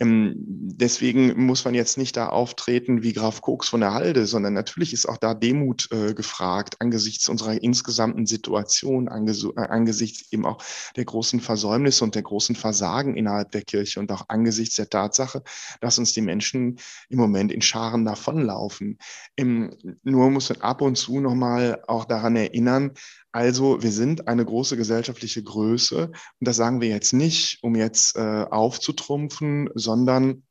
Ähm, 0.00 0.34
deswegen 0.36 1.46
muss 1.46 1.64
man 1.64 1.74
jetzt 1.74 1.98
nicht 1.98 2.16
da 2.16 2.28
auftreten 2.28 3.04
wie 3.04 3.12
Graf 3.12 3.42
Koks 3.42 3.68
von 3.68 3.80
der 3.80 3.94
Halde, 3.94 4.26
sondern 4.26 4.54
natürlich 4.54 4.92
ist 4.92 5.06
auch 5.06 5.18
da 5.18 5.34
Demut 5.34 5.88
äh, 5.92 6.14
gefragt 6.14 6.76
angesichts 6.80 7.28
unserer 7.28 7.62
insgesamten 7.62 8.26
Situation, 8.26 9.08
anges 9.08 9.44
äh, 9.44 9.60
angesichts 9.60 10.32
eben 10.32 10.46
auch 10.46 10.64
der 10.96 11.04
großen 11.04 11.40
Versäumnisse 11.40 12.02
und 12.02 12.16
der 12.16 12.22
großen 12.22 12.56
Versagen 12.56 13.16
innerhalb 13.16 13.52
der 13.52 13.62
Kirche 13.62 14.00
und 14.00 14.10
auch 14.10 14.24
angesichts 14.28 14.74
der 14.76 14.88
Tatsache, 14.88 15.42
dass 15.80 15.98
uns 15.98 16.12
die 16.12 16.22
Menschen 16.22 16.80
im 17.08 17.18
Moment 17.18 17.52
in 17.52 17.62
Scharen 17.62 18.04
davonlaufen. 18.04 18.98
Ähm, 19.36 19.76
nur 20.02 20.28
muss 20.30 20.48
man 20.48 20.60
ab 20.62 20.80
und 20.80 20.96
zu 20.96 21.20
nochmal 21.20 21.84
auch 21.86 22.04
daran 22.04 22.34
erinnern, 22.34 22.92
also 23.34 23.82
wir 23.82 23.90
sind 23.90 24.28
eine 24.28 24.44
große 24.44 24.76
gesellschaftliche 24.76 25.33
Größe 25.42 26.06
und 26.06 26.14
das 26.40 26.56
sagen 26.56 26.80
wir 26.80 26.88
jetzt 26.88 27.12
nicht, 27.12 27.58
um 27.62 27.74
jetzt 27.74 28.16
äh, 28.16 28.44
aufzutrumpfen, 28.50 29.70
sondern 29.74 30.44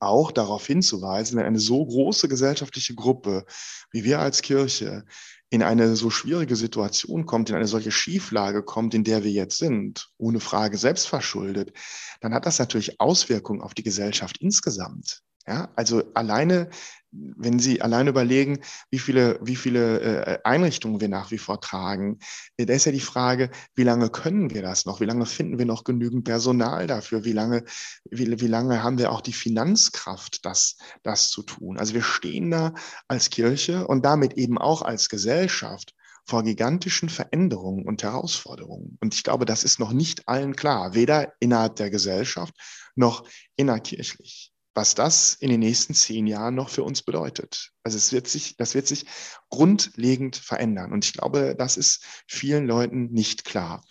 auch 0.00 0.32
darauf 0.32 0.66
hinzuweisen, 0.66 1.38
wenn 1.38 1.46
eine 1.46 1.58
so 1.58 1.84
große 1.84 2.28
gesellschaftliche 2.28 2.94
Gruppe 2.94 3.44
wie 3.90 4.04
wir 4.04 4.20
als 4.20 4.42
Kirche 4.42 5.04
in 5.50 5.62
eine 5.62 5.96
so 5.96 6.10
schwierige 6.10 6.56
Situation 6.56 7.24
kommt, 7.24 7.48
in 7.48 7.56
eine 7.56 7.66
solche 7.66 7.90
Schieflage 7.90 8.62
kommt, 8.62 8.94
in 8.94 9.04
der 9.04 9.24
wir 9.24 9.30
jetzt 9.30 9.56
sind, 9.56 10.10
ohne 10.18 10.40
Frage 10.40 10.76
selbst 10.76 11.08
verschuldet, 11.08 11.72
dann 12.20 12.34
hat 12.34 12.44
das 12.44 12.58
natürlich 12.58 13.00
Auswirkungen 13.00 13.62
auf 13.62 13.72
die 13.72 13.82
Gesellschaft 13.82 14.38
insgesamt. 14.38 15.22
Ja, 15.48 15.70
also 15.76 16.02
alleine, 16.12 16.68
wenn 17.10 17.58
Sie 17.58 17.80
alleine 17.80 18.10
überlegen, 18.10 18.60
wie 18.90 18.98
viele, 18.98 19.38
wie 19.40 19.56
viele 19.56 20.00
äh, 20.00 20.38
Einrichtungen 20.44 21.00
wir 21.00 21.08
nach 21.08 21.30
wie 21.30 21.38
vor 21.38 21.62
tragen, 21.62 22.18
äh, 22.58 22.66
da 22.66 22.74
ist 22.74 22.84
ja 22.84 22.92
die 22.92 23.00
Frage, 23.00 23.50
wie 23.74 23.82
lange 23.82 24.10
können 24.10 24.50
wir 24.50 24.60
das 24.60 24.84
noch? 24.84 25.00
Wie 25.00 25.06
lange 25.06 25.24
finden 25.24 25.58
wir 25.58 25.64
noch 25.64 25.84
genügend 25.84 26.24
Personal 26.24 26.86
dafür? 26.86 27.24
Wie 27.24 27.32
lange, 27.32 27.64
wie, 28.10 28.38
wie 28.38 28.46
lange 28.46 28.82
haben 28.82 28.98
wir 28.98 29.10
auch 29.10 29.22
die 29.22 29.32
Finanzkraft, 29.32 30.44
das, 30.44 30.76
das 31.02 31.30
zu 31.30 31.42
tun? 31.42 31.78
Also 31.78 31.94
wir 31.94 32.02
stehen 32.02 32.50
da 32.50 32.74
als 33.08 33.30
Kirche 33.30 33.86
und 33.86 34.04
damit 34.04 34.34
eben 34.34 34.58
auch 34.58 34.82
als 34.82 35.08
Gesellschaft 35.08 35.94
vor 36.26 36.42
gigantischen 36.42 37.08
Veränderungen 37.08 37.86
und 37.86 38.02
Herausforderungen. 38.02 38.98
Und 39.00 39.14
ich 39.14 39.22
glaube, 39.22 39.46
das 39.46 39.64
ist 39.64 39.80
noch 39.80 39.94
nicht 39.94 40.28
allen 40.28 40.54
klar, 40.56 40.92
weder 40.92 41.32
innerhalb 41.40 41.76
der 41.76 41.88
Gesellschaft 41.88 42.52
noch 42.96 43.26
innerkirchlich 43.56 44.52
was 44.78 44.94
das 44.94 45.34
in 45.34 45.50
den 45.50 45.58
nächsten 45.58 45.92
zehn 45.92 46.28
Jahren 46.28 46.54
noch 46.54 46.68
für 46.68 46.84
uns 46.84 47.02
bedeutet. 47.02 47.72
Also 47.82 47.96
es 47.96 48.12
wird 48.12 48.28
sich, 48.28 48.56
das 48.58 48.76
wird 48.76 48.86
sich 48.86 49.06
grundlegend 49.50 50.36
verändern. 50.36 50.92
Und 50.92 51.04
ich 51.04 51.14
glaube, 51.14 51.56
das 51.58 51.76
ist 51.76 52.04
vielen 52.28 52.64
Leuten 52.64 53.10
nicht 53.10 53.44
klar. 53.44 53.84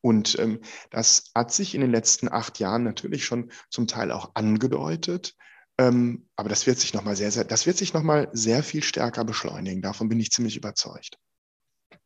Und 0.00 0.38
ähm, 0.38 0.60
das 0.90 1.32
hat 1.34 1.52
sich 1.52 1.74
in 1.74 1.80
den 1.80 1.90
letzten 1.90 2.28
acht 2.28 2.60
Jahren 2.60 2.84
natürlich 2.84 3.24
schon 3.24 3.50
zum 3.68 3.88
Teil 3.88 4.12
auch 4.12 4.30
angedeutet. 4.34 5.34
Ähm, 5.76 6.28
aber 6.36 6.48
das 6.48 6.68
wird 6.68 6.78
sich 6.78 6.94
nochmal 6.94 7.16
sehr, 7.16 7.32
sehr, 7.32 7.42
das 7.42 7.66
wird 7.66 7.76
sich 7.76 7.92
nochmal 7.92 8.28
sehr 8.32 8.62
viel 8.62 8.84
stärker 8.84 9.24
beschleunigen. 9.24 9.82
Davon 9.82 10.08
bin 10.08 10.20
ich 10.20 10.30
ziemlich 10.30 10.56
überzeugt. 10.56 11.18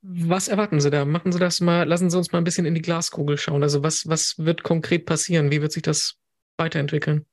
Was 0.00 0.48
erwarten 0.48 0.80
Sie 0.80 0.88
da? 0.88 1.04
Machen 1.04 1.32
Sie 1.32 1.38
das 1.38 1.60
mal, 1.60 1.86
lassen 1.86 2.08
Sie 2.08 2.16
uns 2.16 2.32
mal 2.32 2.38
ein 2.38 2.44
bisschen 2.44 2.64
in 2.64 2.74
die 2.74 2.80
Glaskugel 2.80 3.36
schauen. 3.36 3.62
Also 3.62 3.82
was, 3.82 4.08
was 4.08 4.38
wird 4.38 4.62
konkret 4.62 5.04
passieren? 5.04 5.50
Wie 5.50 5.60
wird 5.60 5.72
sich 5.72 5.82
das 5.82 6.14
weiterentwickeln? 6.56 7.26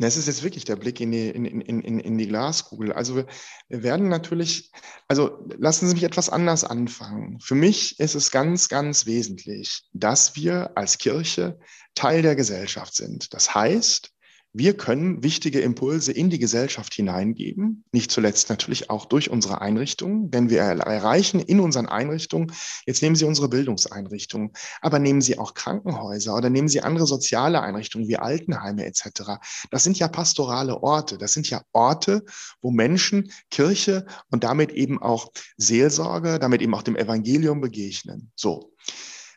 Das 0.00 0.16
ist 0.16 0.28
jetzt 0.28 0.42
wirklich 0.42 0.64
der 0.64 0.76
Blick 0.76 0.98
in 1.00 1.12
die, 1.12 1.28
in, 1.28 1.44
in, 1.44 1.60
in, 1.60 2.00
in 2.00 2.16
die 2.16 2.26
Glaskugel. 2.26 2.90
Also 2.92 3.16
wir, 3.16 3.26
wir 3.68 3.82
werden 3.82 4.08
natürlich, 4.08 4.72
also 5.08 5.46
lassen 5.58 5.88
Sie 5.88 5.94
mich 5.94 6.04
etwas 6.04 6.30
anders 6.30 6.64
anfangen. 6.64 7.38
Für 7.40 7.54
mich 7.54 8.00
ist 8.00 8.14
es 8.14 8.30
ganz, 8.30 8.70
ganz 8.70 9.04
wesentlich, 9.04 9.82
dass 9.92 10.36
wir 10.36 10.70
als 10.74 10.96
Kirche 10.96 11.58
Teil 11.94 12.22
der 12.22 12.34
Gesellschaft 12.34 12.94
sind. 12.94 13.34
Das 13.34 13.54
heißt, 13.54 14.10
wir 14.52 14.76
können 14.76 15.22
wichtige 15.22 15.60
Impulse 15.60 16.10
in 16.10 16.28
die 16.28 16.40
Gesellschaft 16.40 16.92
hineingeben, 16.94 17.84
nicht 17.92 18.10
zuletzt 18.10 18.50
natürlich 18.50 18.90
auch 18.90 19.04
durch 19.04 19.30
unsere 19.30 19.60
Einrichtungen, 19.60 20.30
denn 20.30 20.50
wir 20.50 20.60
erreichen 20.60 21.38
in 21.38 21.60
unseren 21.60 21.86
Einrichtungen, 21.86 22.52
jetzt 22.84 23.00
nehmen 23.00 23.14
Sie 23.14 23.24
unsere 23.24 23.48
Bildungseinrichtungen, 23.48 24.50
aber 24.80 24.98
nehmen 24.98 25.20
Sie 25.20 25.38
auch 25.38 25.54
Krankenhäuser 25.54 26.34
oder 26.34 26.50
nehmen 26.50 26.68
Sie 26.68 26.80
andere 26.80 27.06
soziale 27.06 27.60
Einrichtungen 27.60 28.08
wie 28.08 28.16
Altenheime 28.16 28.84
etc. 28.86 29.38
Das 29.70 29.84
sind 29.84 29.98
ja 29.98 30.08
pastorale 30.08 30.82
Orte, 30.82 31.16
das 31.16 31.32
sind 31.32 31.48
ja 31.48 31.62
Orte, 31.72 32.24
wo 32.60 32.72
Menschen 32.72 33.30
Kirche 33.50 34.06
und 34.30 34.42
damit 34.42 34.72
eben 34.72 35.00
auch 35.00 35.30
Seelsorge, 35.58 36.40
damit 36.40 36.60
eben 36.60 36.74
auch 36.74 36.82
dem 36.82 36.96
Evangelium 36.96 37.60
begegnen. 37.60 38.32
So. 38.34 38.69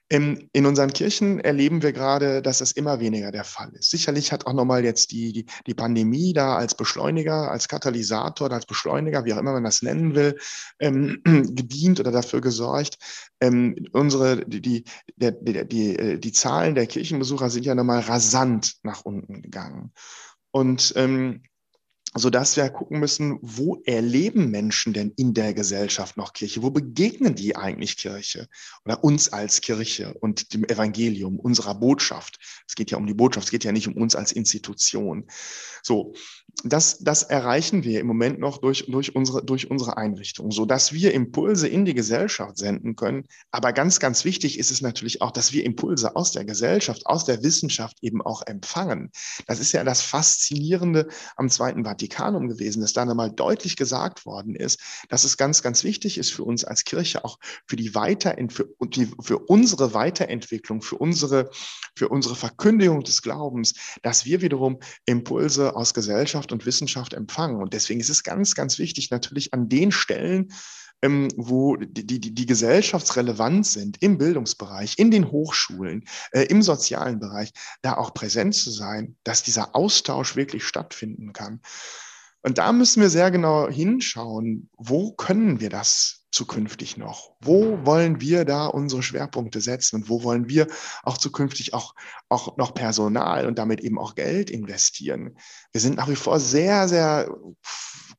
In, 0.10 0.50
in 0.52 0.66
unseren 0.66 0.92
Kirchen 0.94 1.40
erleben 1.40 1.82
wir 1.82 1.92
gerade, 1.92 2.42
dass 2.42 2.60
das 2.60 2.72
immer 2.74 3.00
weniger 3.00 3.32
der 3.32 3.44
Fall 3.44 3.72
ist. 3.74 3.90
Sicherlich 3.90 4.32
hat 4.32 4.46
auch 4.46 4.54
nochmal 4.54 4.84
jetzt 4.84 5.12
die, 5.12 5.34
die, 5.34 5.46
die 5.66 5.74
Pandemie 5.74 6.34
da 6.34 6.56
als 6.56 6.76
Beschleuniger, 6.76 7.50
als 7.50 7.68
Katalysator, 7.68 8.52
als 8.52 8.66
Beschleuniger, 8.66 9.26
wie 9.26 9.34
auch 9.34 9.40
immer 9.40 9.54
man 9.54 9.64
das 9.64 9.82
nennen 9.82 10.14
will, 10.14 10.38
ähm, 10.80 11.22
gedient 11.26 12.00
oder 12.00 12.12
dafür 12.12 12.42
gesorgt. 12.42 12.98
Ähm, 13.40 13.76
unsere, 13.94 14.46
die, 14.46 14.62
die, 14.62 14.84
die, 15.18 15.68
die, 15.68 15.96
äh, 15.98 16.20
die 16.20 16.32
Zahlen 16.32 16.76
der 16.76 16.86
Kirchenbesucher 16.86 17.50
sind 17.50 17.66
ja 17.66 17.74
nochmal 17.74 18.02
rasant 18.02 18.76
nach 18.84 19.06
unten 19.06 19.42
gegangen. 19.42 19.94
Und 20.52 20.94
ähm, 20.96 21.42
sodass 22.16 22.56
wir 22.58 22.70
gucken 22.70 23.00
müssen, 23.00 23.40
wo 23.42 23.82
erleben 23.86 24.52
Menschen 24.52 24.94
denn 24.94 25.14
in 25.16 25.34
der 25.34 25.54
Gesellschaft 25.54 26.16
noch 26.16 26.34
Kirche? 26.34 26.62
Wo 26.62 26.70
begegnen 26.70 27.36
die 27.36 27.56
eigentlich 27.56 27.98
Kirche 27.98 28.48
oder 28.86 29.04
uns 29.04 29.30
als 29.30 29.62
Kirche 29.62 30.14
und 30.20 30.54
dem 30.54 30.64
Evangelium, 30.64 31.40
unserer 31.40 31.76
Botschaft? 31.76 32.40
Es 32.68 32.76
geht 32.76 32.92
ja 32.92 32.98
um 32.98 33.08
die 33.08 33.16
Botschaft, 33.16 33.46
es 33.46 33.52
geht 33.52 33.64
ja 33.64 33.72
nicht 33.72 33.88
um 33.88 33.96
uns 33.96 34.16
als 34.16 34.32
Institution. 34.32 35.26
So, 35.82 36.14
das, 36.64 37.00
das 37.00 37.24
erreichen 37.24 37.84
wir 37.84 38.00
im 38.00 38.08
Moment 38.08 38.40
noch 38.40 38.60
durch, 38.60 38.86
durch, 38.88 39.16
unsere, 39.16 39.44
durch 39.44 39.70
unsere 39.70 39.98
Einrichtung, 39.98 40.50
so 40.52 40.66
dass 40.66 40.94
wir 40.94 41.14
Impulse 41.14 41.68
in 41.68 41.84
die 41.84 41.94
Gesellschaft 41.94 42.58
senden 42.58 42.96
können. 42.96 43.26
Aber 43.52 43.74
ganz, 43.74 44.00
ganz 44.00 44.24
wichtig 44.24 44.58
ist 44.58 44.72
es 44.72 44.82
natürlich 44.82 45.22
auch, 45.22 45.32
dass 45.32 45.52
wir 45.52 45.66
Impulse 45.66 46.16
aus 46.16 46.32
der 46.32 46.46
Gesellschaft, 46.46 47.06
aus 47.06 47.26
der 47.26 47.44
Wissenschaft 47.44 47.98
eben 48.02 48.22
auch 48.22 48.44
empfangen. 48.46 49.12
Das 49.46 49.60
ist 49.60 49.74
ja 49.74 49.84
das 49.84 50.02
Faszinierende 50.02 51.10
am 51.36 51.50
Zweiten 51.50 51.84
Vatikanum 51.84 52.48
gewesen, 52.48 52.82
dass 52.82 52.94
da 52.94 53.04
nochmal 53.04 53.32
deutlich 53.32 53.76
gesagt 53.76 54.26
worden 54.26 54.56
ist, 54.56 54.80
dass 55.10 55.26
es 55.26 55.36
ganz, 55.36 55.64
ganz 55.64 55.84
wichtig 55.84 56.18
ist 56.18 56.32
für 56.32 56.46
uns 56.46 56.64
als 56.64 56.86
Kirche, 56.86 57.26
auch 57.26 57.40
für 57.68 57.76
die 57.76 57.94
Weiterent 57.94 58.54
für, 58.54 58.70
die, 58.86 59.12
für 59.22 59.40
unsere 59.40 59.94
Weiterentwicklung, 59.94 60.82
für 60.82 60.96
unsere, 60.96 61.50
für 61.98 62.08
unsere 62.08 62.36
Verkündigung 62.36 63.04
des 63.04 63.22
Glaubens, 63.22 63.74
dass 64.02 64.24
wir 64.24 64.42
wiederum 64.42 64.80
Impulse 65.06 65.76
aus 65.76 65.94
Gesellschaft 65.94 66.53
und 66.54 66.66
Wissenschaft 66.66 67.14
empfangen. 67.14 67.62
Und 67.62 67.74
deswegen 67.74 68.00
ist 68.00 68.10
es 68.10 68.24
ganz, 68.24 68.56
ganz 68.56 68.80
wichtig, 68.80 69.12
natürlich 69.12 69.54
an 69.54 69.68
den 69.68 69.92
Stellen, 69.92 70.54
ähm, 71.02 71.28
wo 71.36 71.76
die, 71.76 72.08
die, 72.08 72.34
die 72.34 72.46
gesellschaftsrelevant 72.46 73.68
sind, 73.68 74.02
im 74.02 74.18
Bildungsbereich, 74.18 74.98
in 74.98 75.12
den 75.12 75.30
Hochschulen, 75.32 76.06
äh, 76.32 76.44
im 76.44 76.62
sozialen 76.62 77.20
Bereich, 77.20 77.52
da 77.82 77.98
auch 77.98 78.14
präsent 78.14 78.56
zu 78.56 78.72
sein, 78.72 79.18
dass 79.26 79.44
dieser 79.44 79.76
Austausch 79.76 80.38
wirklich 80.38 80.64
stattfinden 80.64 81.34
kann. 81.34 81.60
Und 82.42 82.58
da 82.58 82.72
müssen 82.72 83.02
wir 83.02 83.10
sehr 83.10 83.32
genau 83.32 83.70
hinschauen, 83.70 84.70
wo 84.78 85.12
können 85.12 85.60
wir 85.60 85.70
das 85.70 86.23
zukünftig 86.34 86.98
noch? 86.98 87.36
Wo 87.40 87.86
wollen 87.86 88.20
wir 88.20 88.44
da 88.46 88.66
unsere 88.66 89.04
Schwerpunkte 89.04 89.62
setzen 89.62 89.98
und 89.98 90.10
wo 90.10 90.24
wollen 90.24 90.50
wir 90.50 90.68
auch 91.04 91.18
zukünftig 91.18 91.74
auch, 91.74 91.96
auch 92.30 92.58
noch 92.58 92.74
Personal 92.74 93.48
und 93.48 93.60
damit 93.60 93.82
eben 93.82 94.00
auch 94.00 94.16
Geld 94.16 94.50
investieren? 94.50 95.38
Wir 95.72 95.82
sind 95.82 95.96
nach 95.96 96.10
wie 96.10 96.16
vor 96.16 96.40
sehr, 96.40 96.88
sehr 96.88 97.30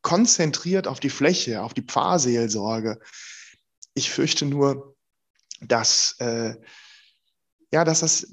konzentriert 0.03 0.87
auf 0.87 1.01
die 1.01 1.11
Fläche, 1.11 1.63
auf 1.63 1.75
die 1.75 1.83
Pfarrseelsorge. 1.83 3.01
Ich 3.95 4.11
fürchte 4.11 4.47
nur, 4.47 4.97
dass 5.61 6.17
äh, 6.19 6.55
ja, 7.75 7.85
dass 7.85 8.01
das, 8.01 8.29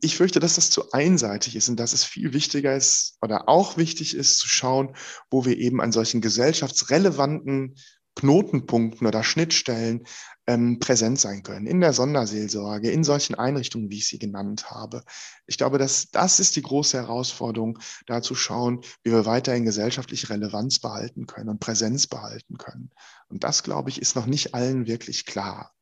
ich 0.00 0.16
fürchte, 0.16 0.40
dass 0.40 0.56
das 0.56 0.70
zu 0.70 0.90
einseitig 0.90 1.54
ist 1.54 1.68
und 1.68 1.76
dass 1.76 1.92
es 1.92 2.02
viel 2.02 2.32
wichtiger 2.32 2.74
ist 2.74 3.18
oder 3.22 3.48
auch 3.48 3.76
wichtig 3.76 4.16
ist 4.16 4.38
zu 4.38 4.48
schauen, 4.48 4.96
wo 5.30 5.44
wir 5.44 5.56
eben 5.58 5.80
an 5.80 5.92
solchen 5.92 6.20
gesellschaftsrelevanten 6.20 7.76
Knotenpunkten 8.16 9.06
oder 9.06 9.22
Schnittstellen 9.22 10.04
ähm, 10.46 10.78
präsent 10.80 11.20
sein 11.20 11.42
können, 11.42 11.66
in 11.66 11.80
der 11.80 11.92
Sonderseelsorge, 11.92 12.90
in 12.90 13.04
solchen 13.04 13.34
Einrichtungen, 13.34 13.90
wie 13.90 13.98
ich 13.98 14.08
sie 14.08 14.18
genannt 14.18 14.70
habe. 14.70 15.04
Ich 15.46 15.58
glaube, 15.58 15.78
dass 15.78 16.10
das 16.10 16.40
ist 16.40 16.56
die 16.56 16.62
große 16.62 16.98
Herausforderung, 16.98 17.78
da 18.06 18.20
zu 18.20 18.34
schauen, 18.34 18.80
wie 19.04 19.12
wir 19.12 19.26
weiterhin 19.26 19.64
gesellschaftliche 19.64 20.30
Relevanz 20.30 20.80
behalten 20.80 21.26
können 21.26 21.48
und 21.48 21.60
Präsenz 21.60 22.06
behalten 22.06 22.58
können. 22.58 22.90
Und 23.28 23.44
das, 23.44 23.62
glaube 23.62 23.90
ich, 23.90 24.02
ist 24.02 24.16
noch 24.16 24.26
nicht 24.26 24.54
allen 24.54 24.86
wirklich 24.86 25.24
klar. 25.24 25.72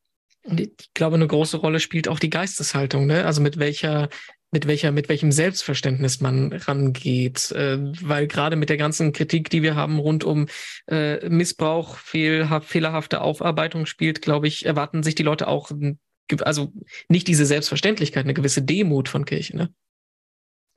Und 0.44 0.60
ich 0.60 0.90
glaube, 0.94 1.16
eine 1.16 1.26
große 1.26 1.58
Rolle 1.58 1.80
spielt 1.80 2.08
auch 2.08 2.18
die 2.18 2.30
Geisteshaltung, 2.30 3.06
ne? 3.06 3.24
Also 3.26 3.40
mit 3.40 3.58
welcher, 3.58 4.08
mit 4.50 4.66
welcher, 4.66 4.92
mit 4.92 5.08
welchem 5.08 5.32
Selbstverständnis 5.32 6.20
man 6.20 6.52
rangeht. 6.52 7.52
Äh, 7.52 7.78
weil 8.02 8.26
gerade 8.26 8.56
mit 8.56 8.68
der 8.68 8.76
ganzen 8.76 9.12
Kritik, 9.12 9.50
die 9.50 9.62
wir 9.62 9.74
haben 9.74 9.98
rund 9.98 10.24
um 10.24 10.46
äh, 10.86 11.28
Missbrauch, 11.28 11.96
fehlha 11.96 12.60
fehlerhafte 12.60 13.20
Aufarbeitung 13.20 13.86
spielt, 13.86 14.22
glaube 14.22 14.48
ich, 14.48 14.66
erwarten 14.66 15.02
sich 15.02 15.14
die 15.14 15.22
Leute 15.22 15.48
auch, 15.48 15.70
also 16.40 16.72
nicht 17.08 17.28
diese 17.28 17.46
Selbstverständlichkeit, 17.46 18.24
eine 18.24 18.34
gewisse 18.34 18.62
Demut 18.62 19.08
von 19.08 19.24
Kirche, 19.24 19.56
ne? 19.56 19.70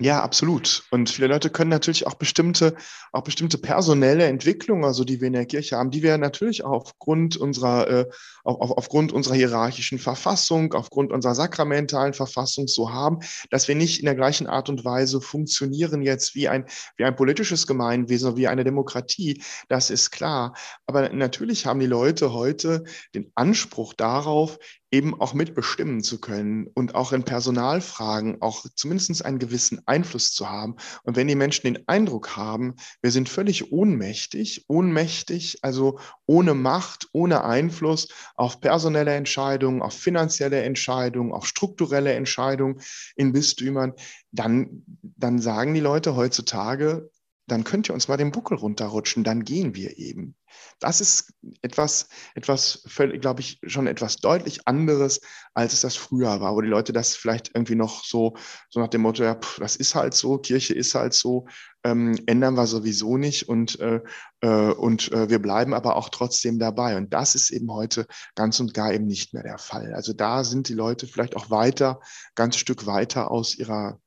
Ja, 0.01 0.23
absolut. 0.23 0.83
Und 0.89 1.11
viele 1.11 1.27
Leute 1.27 1.51
können 1.51 1.69
natürlich 1.69 2.07
auch 2.07 2.15
bestimmte, 2.15 2.75
auch 3.11 3.21
bestimmte 3.21 3.59
personelle 3.59 4.25
Entwicklungen, 4.25 4.83
also 4.83 5.03
die 5.03 5.21
wir 5.21 5.27
in 5.27 5.33
der 5.33 5.45
Kirche 5.45 5.77
haben, 5.77 5.91
die 5.91 6.01
wir 6.01 6.17
natürlich 6.17 6.63
auch 6.63 6.71
aufgrund 6.71 7.37
unserer, 7.37 7.87
äh, 7.87 8.05
auf, 8.43 8.71
aufgrund 8.71 9.13
unserer 9.13 9.35
hierarchischen 9.35 9.99
Verfassung, 9.99 10.73
aufgrund 10.73 11.11
unserer 11.11 11.35
sakramentalen 11.35 12.15
Verfassung 12.15 12.67
so 12.67 12.91
haben, 12.91 13.19
dass 13.51 13.67
wir 13.67 13.75
nicht 13.75 13.99
in 13.99 14.05
der 14.05 14.15
gleichen 14.15 14.47
Art 14.47 14.69
und 14.69 14.83
Weise 14.83 15.21
funktionieren 15.21 16.01
jetzt 16.01 16.33
wie 16.33 16.49
ein, 16.49 16.65
wie 16.97 17.03
ein 17.03 17.15
politisches 17.15 17.67
Gemeinwesen, 17.67 18.37
wie 18.37 18.47
eine 18.47 18.63
Demokratie. 18.63 19.43
Das 19.69 19.91
ist 19.91 20.09
klar. 20.09 20.55
Aber 20.87 21.09
natürlich 21.09 21.67
haben 21.67 21.79
die 21.79 21.85
Leute 21.85 22.33
heute 22.33 22.85
den 23.13 23.31
Anspruch 23.35 23.93
darauf, 23.93 24.57
eben 24.91 25.19
auch 25.19 25.33
mitbestimmen 25.33 26.03
zu 26.03 26.19
können 26.19 26.67
und 26.73 26.95
auch 26.95 27.13
in 27.13 27.23
Personalfragen 27.23 28.41
auch 28.41 28.65
zumindest 28.75 29.23
einen 29.25 29.39
gewissen 29.39 29.81
Einfluss 29.85 30.33
zu 30.33 30.49
haben. 30.49 30.75
Und 31.03 31.15
wenn 31.15 31.29
die 31.29 31.35
Menschen 31.35 31.73
den 31.73 31.87
Eindruck 31.87 32.35
haben, 32.35 32.75
wir 33.01 33.11
sind 33.11 33.29
völlig 33.29 33.71
ohnmächtig, 33.71 34.65
ohnmächtig, 34.67 35.59
also 35.61 35.99
ohne 36.25 36.53
Macht, 36.53 37.07
ohne 37.13 37.45
Einfluss 37.45 38.09
auf 38.35 38.59
personelle 38.59 39.13
Entscheidungen, 39.15 39.81
auf 39.81 39.93
finanzielle 39.93 40.61
Entscheidungen, 40.61 41.31
auf 41.31 41.45
strukturelle 41.45 42.13
Entscheidungen 42.13 42.81
in 43.15 43.31
Bistümern, 43.31 43.93
dann, 44.31 44.83
dann 45.01 45.39
sagen 45.39 45.73
die 45.73 45.79
Leute 45.79 46.15
heutzutage, 46.15 47.09
dann 47.51 47.65
könnt 47.65 47.89
ihr 47.89 47.93
uns 47.93 48.07
mal 48.07 48.17
den 48.17 48.31
Buckel 48.31 48.57
runterrutschen, 48.57 49.23
dann 49.23 49.43
gehen 49.43 49.75
wir 49.75 49.97
eben. 49.97 50.35
Das 50.79 51.01
ist 51.01 51.33
etwas, 51.61 52.07
etwas, 52.33 52.83
glaube 53.19 53.41
ich, 53.41 53.59
schon 53.67 53.87
etwas 53.87 54.17
deutlich 54.17 54.67
anderes, 54.67 55.19
als 55.53 55.73
es 55.73 55.81
das 55.81 55.95
früher 55.95 56.39
war, 56.39 56.55
wo 56.55 56.61
die 56.61 56.69
Leute 56.69 56.93
das 56.93 57.15
vielleicht 57.15 57.51
irgendwie 57.53 57.75
noch 57.75 58.03
so, 58.05 58.35
so 58.69 58.79
nach 58.79 58.87
dem 58.87 59.01
Motto, 59.01 59.23
ja, 59.23 59.35
pff, 59.35 59.59
das 59.59 59.75
ist 59.75 59.95
halt 59.95 60.13
so, 60.13 60.37
Kirche 60.37 60.73
ist 60.73 60.95
halt 60.95 61.13
so, 61.13 61.45
ähm, 61.83 62.17
ändern 62.25 62.55
wir 62.55 62.67
sowieso 62.67 63.17
nicht 63.17 63.49
und, 63.49 63.79
äh, 63.79 64.01
äh, 64.41 64.71
und 64.71 65.11
äh, 65.11 65.29
wir 65.29 65.39
bleiben 65.39 65.73
aber 65.73 65.97
auch 65.97 66.09
trotzdem 66.09 66.57
dabei. 66.57 66.95
Und 66.95 67.13
das 67.13 67.35
ist 67.35 67.49
eben 67.49 67.71
heute 67.71 68.07
ganz 68.35 68.59
und 68.59 68.73
gar 68.73 68.93
eben 68.93 69.07
nicht 69.07 69.33
mehr 69.33 69.43
der 69.43 69.57
Fall. 69.57 69.93
Also 69.93 70.13
da 70.13 70.43
sind 70.43 70.69
die 70.69 70.73
Leute 70.73 71.07
vielleicht 71.07 71.35
auch 71.35 71.49
weiter, 71.49 71.99
ganz 72.35 72.55
Stück 72.55 72.85
weiter 72.85 73.29
aus 73.29 73.55
ihrer 73.55 73.99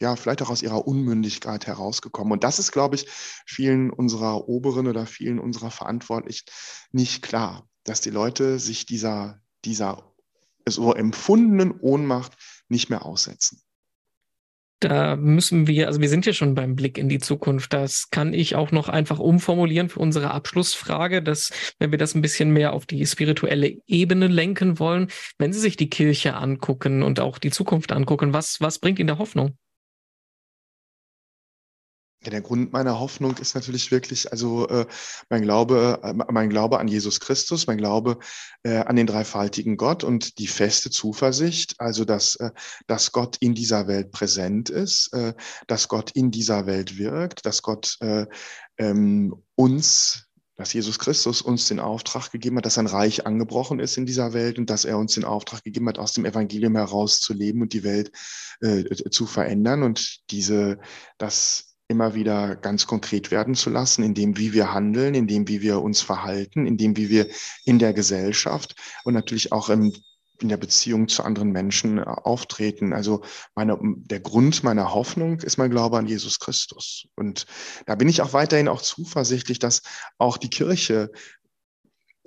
ja, 0.00 0.16
vielleicht 0.16 0.42
auch 0.42 0.50
aus 0.50 0.62
ihrer 0.62 0.86
Unmündigkeit 0.86 1.66
herausgekommen. 1.66 2.32
Und 2.32 2.44
das 2.44 2.58
ist, 2.58 2.72
glaube 2.72 2.96
ich, 2.96 3.06
vielen 3.46 3.90
unserer 3.90 4.48
Oberen 4.48 4.86
oder 4.86 5.06
vielen 5.06 5.38
unserer 5.38 5.70
Verantwortlichen 5.70 6.46
nicht 6.92 7.22
klar, 7.22 7.68
dass 7.84 8.00
die 8.00 8.10
Leute 8.10 8.58
sich 8.58 8.86
dieser, 8.86 9.40
dieser 9.64 10.12
so 10.66 10.94
empfundenen 10.94 11.72
Ohnmacht 11.80 12.32
nicht 12.68 12.90
mehr 12.90 13.04
aussetzen. 13.04 13.60
Da 14.80 15.16
müssen 15.16 15.66
wir, 15.66 15.86
also 15.86 16.00
wir 16.02 16.10
sind 16.10 16.26
ja 16.26 16.34
schon 16.34 16.54
beim 16.54 16.76
Blick 16.76 16.98
in 16.98 17.08
die 17.08 17.18
Zukunft. 17.18 17.72
Das 17.72 18.10
kann 18.10 18.34
ich 18.34 18.54
auch 18.54 18.70
noch 18.70 18.90
einfach 18.90 19.18
umformulieren 19.18 19.88
für 19.88 20.00
unsere 20.00 20.32
Abschlussfrage, 20.32 21.22
dass, 21.22 21.52
wenn 21.78 21.90
wir 21.90 21.96
das 21.96 22.14
ein 22.14 22.20
bisschen 22.20 22.50
mehr 22.50 22.74
auf 22.74 22.84
die 22.84 23.06
spirituelle 23.06 23.78
Ebene 23.86 24.26
lenken 24.26 24.78
wollen, 24.78 25.08
wenn 25.38 25.54
Sie 25.54 25.60
sich 25.60 25.78
die 25.78 25.88
Kirche 25.88 26.34
angucken 26.34 27.02
und 27.02 27.18
auch 27.18 27.38
die 27.38 27.50
Zukunft 27.50 27.92
angucken, 27.92 28.34
was, 28.34 28.60
was 28.60 28.78
bringt 28.78 28.98
Ihnen 28.98 29.08
da 29.08 29.16
Hoffnung? 29.16 29.56
Ja, 32.24 32.30
der 32.30 32.40
Grund 32.40 32.72
meiner 32.72 32.98
Hoffnung 32.98 33.36
ist 33.36 33.54
natürlich 33.54 33.90
wirklich, 33.90 34.32
also 34.32 34.66
äh, 34.68 34.86
mein 35.28 35.42
Glaube, 35.42 36.00
äh, 36.02 36.14
mein 36.32 36.48
Glaube 36.48 36.78
an 36.78 36.88
Jesus 36.88 37.20
Christus, 37.20 37.66
mein 37.66 37.76
Glaube 37.76 38.18
äh, 38.62 38.78
an 38.78 38.96
den 38.96 39.06
dreifaltigen 39.06 39.76
Gott 39.76 40.04
und 40.04 40.38
die 40.38 40.46
feste 40.46 40.90
Zuversicht, 40.90 41.74
also 41.78 42.06
dass, 42.06 42.36
äh, 42.36 42.50
dass 42.86 43.12
Gott 43.12 43.36
in 43.40 43.54
dieser 43.54 43.88
Welt 43.88 44.10
präsent 44.10 44.70
ist, 44.70 45.12
äh, 45.12 45.34
dass 45.66 45.88
Gott 45.88 46.12
in 46.12 46.30
dieser 46.30 46.66
Welt 46.66 46.96
wirkt, 46.96 47.44
dass 47.44 47.60
Gott 47.60 47.98
äh, 48.00 48.26
ähm, 48.78 49.34
uns 49.54 50.24
dass 50.56 50.72
Jesus 50.72 51.00
Christus 51.00 51.42
uns 51.42 51.66
den 51.66 51.80
Auftrag 51.80 52.30
gegeben 52.30 52.58
hat, 52.58 52.66
dass 52.66 52.74
sein 52.74 52.86
Reich 52.86 53.26
angebrochen 53.26 53.80
ist 53.80 53.96
in 53.96 54.06
dieser 54.06 54.32
Welt 54.34 54.56
und 54.56 54.70
dass 54.70 54.84
er 54.84 54.98
uns 54.98 55.14
den 55.14 55.24
Auftrag 55.24 55.64
gegeben 55.64 55.88
hat, 55.88 55.98
aus 55.98 56.12
dem 56.12 56.24
Evangelium 56.24 56.76
heraus 56.76 57.20
zu 57.20 57.34
leben 57.34 57.60
und 57.60 57.72
die 57.72 57.82
Welt 57.82 58.12
äh, 58.60 58.84
zu 59.10 59.26
verändern 59.26 59.82
und 59.82 60.30
diese, 60.30 60.78
das 61.18 61.73
immer 61.88 62.14
wieder 62.14 62.56
ganz 62.56 62.86
konkret 62.86 63.30
werden 63.30 63.54
zu 63.54 63.70
lassen, 63.70 64.02
in 64.02 64.14
dem, 64.14 64.38
wie 64.38 64.52
wir 64.52 64.72
handeln, 64.72 65.14
in 65.14 65.26
dem, 65.26 65.48
wie 65.48 65.60
wir 65.60 65.82
uns 65.82 66.00
verhalten, 66.00 66.66
in 66.66 66.76
dem, 66.76 66.96
wie 66.96 67.10
wir 67.10 67.28
in 67.64 67.78
der 67.78 67.92
Gesellschaft 67.92 68.74
und 69.04 69.14
natürlich 69.14 69.52
auch 69.52 69.68
im 69.68 69.92
in 70.40 70.48
der 70.48 70.56
Beziehung 70.56 71.08
zu 71.08 71.22
anderen 71.22 71.52
Menschen 71.52 71.98
äh, 71.98 72.02
auftreten. 72.02 72.92
Also 72.92 73.22
meine, 73.54 73.78
der 73.80 74.20
Grund 74.20 74.64
meiner 74.64 74.92
Hoffnung 74.92 75.40
ist 75.40 75.58
mein 75.58 75.70
Glaube 75.70 75.98
an 75.98 76.06
Jesus 76.06 76.40
Christus. 76.40 77.06
Und 77.14 77.46
da 77.86 77.94
bin 77.94 78.08
ich 78.08 78.20
auch 78.20 78.32
weiterhin 78.32 78.68
auch 78.68 78.82
zuversichtlich, 78.82 79.58
dass 79.58 79.82
auch 80.18 80.36
die 80.36 80.50
Kirche 80.50 81.10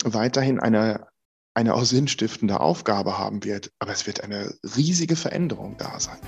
weiterhin 0.04 0.60
eine, 0.60 1.08
eine 1.54 1.74
auch 1.74 1.84
sinnstiftende 1.84 2.60
Aufgabe 2.60 3.18
haben 3.18 3.44
wird. 3.44 3.72
Aber 3.80 3.92
es 3.92 4.08
wird 4.08 4.24
eine 4.24 4.56
riesige 4.76 5.16
Veränderung 5.16 5.76
da 5.78 6.00
sein. 6.00 6.20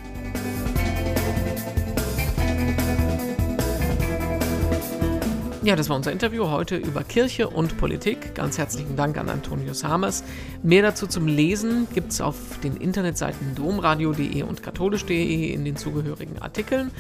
Ja, 5.62 5.76
das 5.76 5.90
war 5.90 5.98
unser 5.98 6.14
Interview 6.14 6.48
heute 6.50 6.78
über 6.78 7.04
Kirche 7.04 7.50
und 7.50 7.78
Politik. 7.78 8.34
Ganz 8.34 8.58
herzlichen 8.58 8.96
Dank 8.96 9.18
an 9.18 9.28
Antonius 9.28 9.84
Hamers. 9.84 10.24
Mehr 10.64 10.82
dazu 10.82 11.06
zum 11.06 11.28
Lesen 11.28 11.86
gibt 11.94 12.14
es 12.14 12.22
auf 12.22 12.38
den 12.64 12.78
Internetseiten 12.78 13.56
domradio.de 13.56 14.44
und 14.44 14.64
katholisch.de 14.64 15.52
in 15.52 15.66
den 15.66 15.76
zugehörigen 15.76 16.42
Artikeln. 16.42 16.92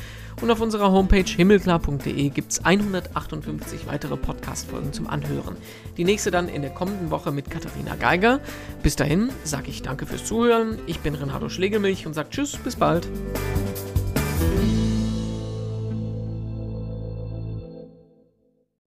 Und 0.41 0.51
auf 0.51 0.59
unserer 0.59 0.91
Homepage 0.91 1.23
himmelklar.de 1.23 2.29
gibt 2.29 2.51
es 2.51 2.65
158 2.65 3.87
weitere 3.87 4.17
Podcast-Folgen 4.17 4.91
zum 4.91 5.07
Anhören. 5.07 5.55
Die 5.95 6.03
nächste 6.03 6.29
dann 6.29 6.49
in 6.49 6.61
der 6.61 6.71
kommenden 6.71 7.11
Woche 7.11 7.31
mit 7.31 7.49
Katharina 7.49 7.95
Geiger. 7.95 8.41
Bis 8.83 8.97
dahin 8.97 9.29
sage 9.45 9.69
ich 9.69 9.83
danke 9.83 10.05
fürs 10.05 10.25
Zuhören. 10.25 10.79
Ich 10.85 10.99
bin 10.99 11.15
Renato 11.15 11.47
Schlegelmilch 11.47 12.05
und 12.05 12.13
sage 12.13 12.29
Tschüss, 12.29 12.57
bis 12.57 12.75
bald. 12.75 13.07